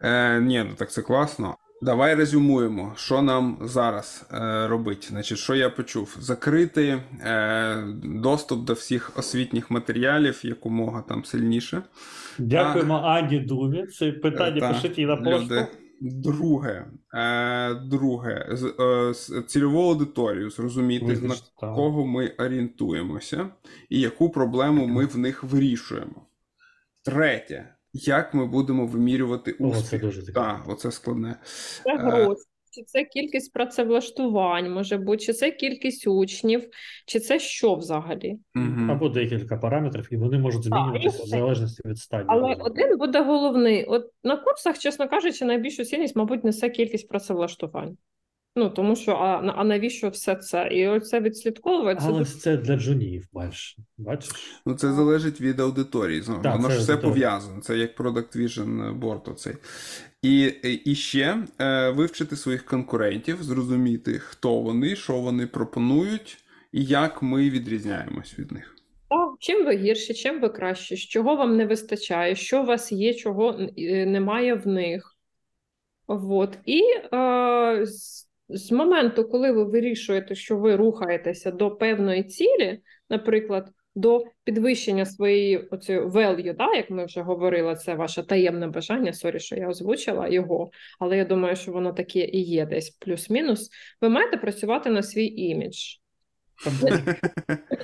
[0.00, 1.56] Е, ні, ну так це класно.
[1.82, 5.06] Давай резюмуємо, що нам зараз е, робити.
[5.10, 6.16] Значить, що я почув?
[6.20, 11.82] Закрити е, доступ до всіх освітніх матеріалів якомога там сильніше.
[12.38, 13.86] Дякуємо Ані Думі.
[13.86, 15.44] Це питання та, пишіть їй на пошту.
[15.44, 15.66] люди.
[16.02, 18.64] Друге, е, друге, з,
[19.30, 21.74] е, цільову аудиторію зрозуміти, на Визначити, так.
[21.74, 23.48] кого ми орієнтуємося
[23.88, 26.26] і яку проблему ми в них вирішуємо.
[27.04, 30.46] Третє, як ми будемо вимірювати О, це дуже цікаво.
[30.46, 31.40] Так, оце складне.
[31.84, 31.96] Це Е.
[31.96, 36.68] гроші, чи це кількість працевлаштувань, може бути, чи це кількість учнів,
[37.06, 38.38] чи це що взагалі?
[38.56, 38.90] Угу.
[38.90, 42.26] Або декілька параметрів, і вони можуть змінюватися в залежності від стадії.
[42.28, 43.84] Але один буде головний.
[43.84, 47.96] От на курсах, чесно кажучи, найбільшу цінність, мабуть, несе кількість працевлаштувань.
[48.56, 50.68] Ну, тому що, а, а навіщо все це?
[50.72, 52.00] І оце відслідковувати.
[52.04, 52.38] Але дуже...
[52.38, 53.82] це для джунів більше.
[53.98, 54.30] Бачиш?
[54.66, 56.22] Ну, це залежить від аудиторії.
[56.22, 56.42] Знову.
[56.42, 57.60] Так, Воно ж все пов'язано.
[57.60, 59.54] Це як Product Vision Board оцей.
[60.22, 60.40] І,
[60.84, 67.50] і ще е, вивчити своїх конкурентів, зрозуміти, хто вони, що вони пропонують, і як ми
[67.50, 68.76] відрізняємось від них.
[69.08, 73.14] Так, чим ви гірші, чим ви краще, чого вам не вистачає, що у вас є,
[73.14, 75.16] чого е, немає в них.
[76.06, 76.58] От.
[76.64, 76.82] І
[77.12, 77.86] е,
[78.52, 82.80] з, моменту, коли ви вирішуєте, що ви рухаєтеся до певної цілі,
[83.10, 89.12] наприклад, до підвищення своєї оцієї value, да, як ми вже говорили, це ваше таємне бажання.
[89.12, 93.70] Sorry, що я озвучила його, але я думаю, що воно таке і є десь плюс-мінус.
[94.00, 95.76] Ви маєте працювати на свій імідж.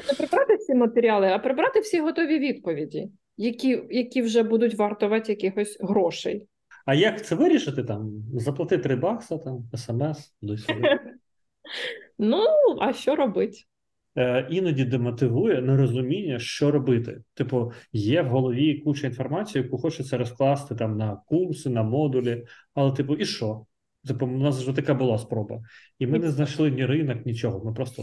[0.09, 5.77] Не прибрати всі матеріали, а прибрати всі готові відповіді, які, які вже будуть вартувати якихось
[5.81, 6.47] грошей.
[6.87, 7.85] А як це вирішити?
[7.85, 10.83] Там заплати 3 бакса, там смс, до сюди.
[12.19, 12.47] Ну,
[12.81, 13.59] а що робити?
[14.19, 17.23] Е, іноді демотивує нерозуміння, що робити.
[17.35, 22.93] Типу, є в голові куча інформації, яку хочеться розкласти там на курси, на модулі, але
[22.93, 23.67] типу, і що?
[24.07, 25.63] Типу, у нас вже така була спроба.
[25.99, 27.65] І ми не знайшли ні ринок, нічого.
[27.65, 28.03] Ми просто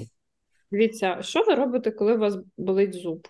[0.71, 3.27] Дивіться, що ви робите, коли у вас болить зуб?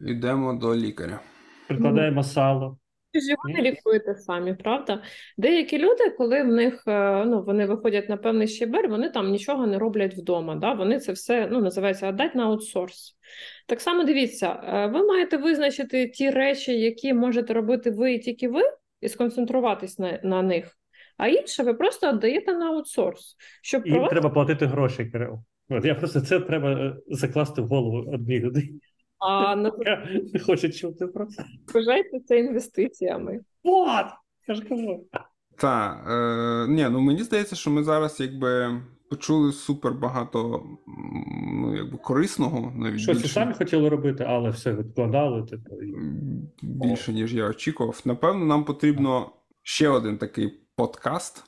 [0.00, 1.20] Йдемо до лікаря.
[1.68, 2.78] прикладаємо сало.
[3.14, 5.02] Ви ж не лікуєте самі, правда?
[5.36, 9.66] Деякі люди, коли в них е, ну, вони виходять на певний щебель, вони там нічого
[9.66, 10.54] не роблять вдома.
[10.54, 10.72] Да?
[10.72, 13.16] Вони це все ну, називається «отдать на аутсорс.
[13.66, 18.48] Так само дивіться, е, ви маєте визначити ті речі, які можете робити ви і тільки
[18.48, 18.62] ви,
[19.00, 20.78] і сконцентруватись на, на них.
[21.16, 23.36] А інше ви просто віддаєте на аутсорс.
[23.62, 25.38] Щоб Їм провести треба платити гроші, Кирил.
[25.70, 28.80] От я просто це треба е, закласти в голову одній людині,
[29.18, 31.44] а яка не хоче чути про це.
[31.74, 33.40] вважайте це інвестиціями.
[33.62, 34.06] От!
[34.48, 35.06] Я ж кажу.
[35.56, 40.62] Так, е, ні, ну мені здається, що ми зараз якби почули супер багато
[41.52, 45.46] ну, якби корисного, навіть Щось і більше, самі хотіли робити, але все відкладали.
[45.46, 45.94] Типу, і...
[46.62, 48.02] більше, ніж я очікував.
[48.04, 51.44] Напевно, нам потрібно ще один такий подкаст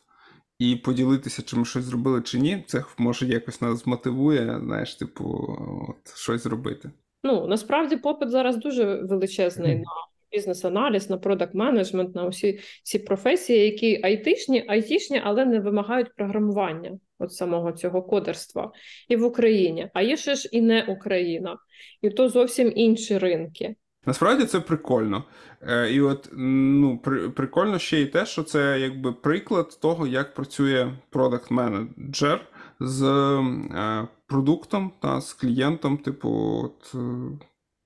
[0.59, 2.65] і поділитися, чи ми щось зробили чи ні.
[2.67, 5.57] Це може якось нас змотивує, знаєш, типу,
[5.89, 6.91] от, щось зробити.
[7.25, 9.85] Ну, насправді попит зараз дуже величезний на
[10.33, 17.33] бізнес-аналіз, на продакт-менеджмент, на усі ці професії, які айтишні, айтішні, але не вимагають програмування от
[17.33, 18.73] самого цього кодерства
[19.09, 19.89] і в Україні.
[19.95, 21.57] А є ще ж і не Україна,
[22.03, 23.75] і то зовсім інші ринки.
[24.07, 25.25] Насправді це прикольно.
[25.63, 30.35] Е, і от ну, при, прикольно ще й те, що це якби приклад того, як
[30.35, 32.41] працює продакт менеджер
[32.81, 35.99] з е, продуктом та з клієнтом.
[35.99, 36.29] Типу,
[36.65, 36.99] от, е,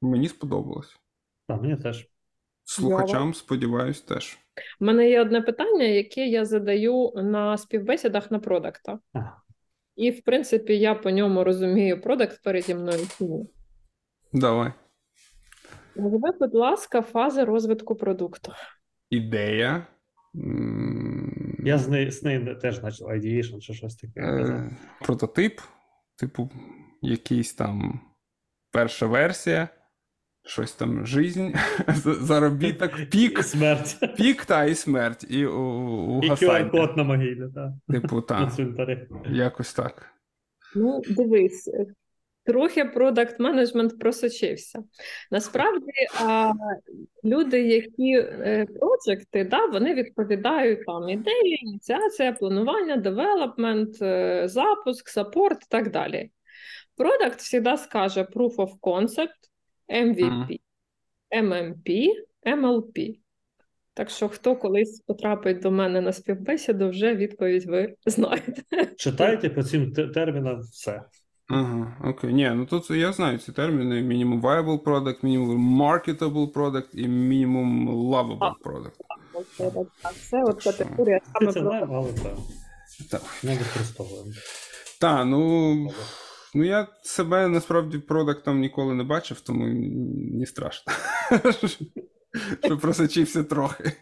[0.03, 0.97] мені сподобалось.
[1.49, 2.09] А, мені теж.
[2.65, 4.39] Слухачам, сподіваюсь, теж.
[4.81, 8.99] У мене є одне питання, яке я задаю на співбесідах на продакта.
[9.13, 9.41] Ага.
[9.97, 13.07] І, в принципі, я по ньому розумію продакт переді мною.
[13.19, 13.25] чи.
[14.33, 14.73] Давай.
[15.97, 18.53] Назви, будь ласка, фази розвитку продукту.
[19.11, 19.87] Ідея.
[21.59, 24.21] Я з нею, з нею теж почав ideation чи щось таке.
[24.21, 25.61] е, прототип,
[26.17, 26.51] типу,
[27.03, 28.01] якийсь там
[28.73, 29.69] перша версія,
[30.47, 31.49] щось там жизнь,
[32.05, 33.99] заробіток, І пік, смерть.
[34.17, 36.53] пік та і смерть, і у, І угасання.
[36.71, 37.73] QR-код на могилі, так.
[37.89, 38.53] Типу, так,
[39.27, 40.11] якось так.
[40.77, 41.71] Ну, дивись,
[42.45, 44.85] трохи продакт менеджмент просочився.
[45.31, 45.93] Насправді,
[47.25, 53.95] люди, які е, проджекти, да, вони відповідають там ідеї, ініціація, планування, девелопмент,
[54.51, 56.31] запуск, саппорт і так далі.
[56.97, 59.41] Продакт завжди скаже Proof of Concept,
[59.89, 60.61] MVP,
[61.43, 62.09] MMP,
[62.47, 63.19] MLP.
[63.95, 68.63] Так що, хто колись потрапить до мене на співбесіду, вже відповідь ви знаєте.
[68.97, 71.03] Читайте по цим термінам все.
[71.49, 72.33] Ага, окей.
[72.33, 77.91] Ні, ну тут я знаю ці терміни: minimum viable product, minimum marketable product і minimum
[77.91, 78.91] lovable product.
[79.57, 79.71] Це,
[80.31, 82.37] це от категорія саме але так,
[83.11, 84.31] Так, не використовуємо.
[85.01, 85.75] та, ну,
[86.55, 89.67] ну я себе насправді продактом ніколи не бачив, тому
[90.39, 90.93] не страшно.
[92.65, 93.93] Що просочився трохи.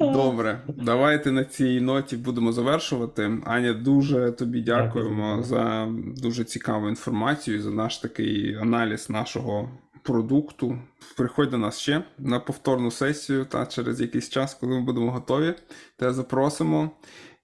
[0.00, 3.38] Добре, давайте на цій ноті будемо завершувати.
[3.44, 5.44] Аня, дуже тобі дякуємо Дякую.
[5.44, 5.88] за
[6.22, 9.70] дуже цікаву інформацію, за наш такий аналіз нашого
[10.02, 10.78] продукту.
[11.16, 15.54] Приходь до нас ще на повторну сесію та через якийсь час, коли ми будемо готові.
[15.96, 16.90] Те запросимо.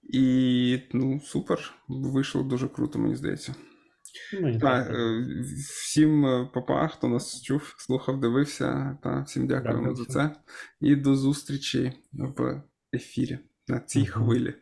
[0.03, 3.55] І ну, супер, вийшло дуже круто, мені здається.
[4.41, 4.95] Мені Так, так.
[4.95, 5.25] е,
[5.67, 8.97] всім е, папа, хто нас чув, слухав, дивився.
[9.03, 10.35] Та всім дякуємо Дякую за це.
[10.81, 12.61] І до зустрічі в
[12.93, 14.53] ефірі на цій хвилі.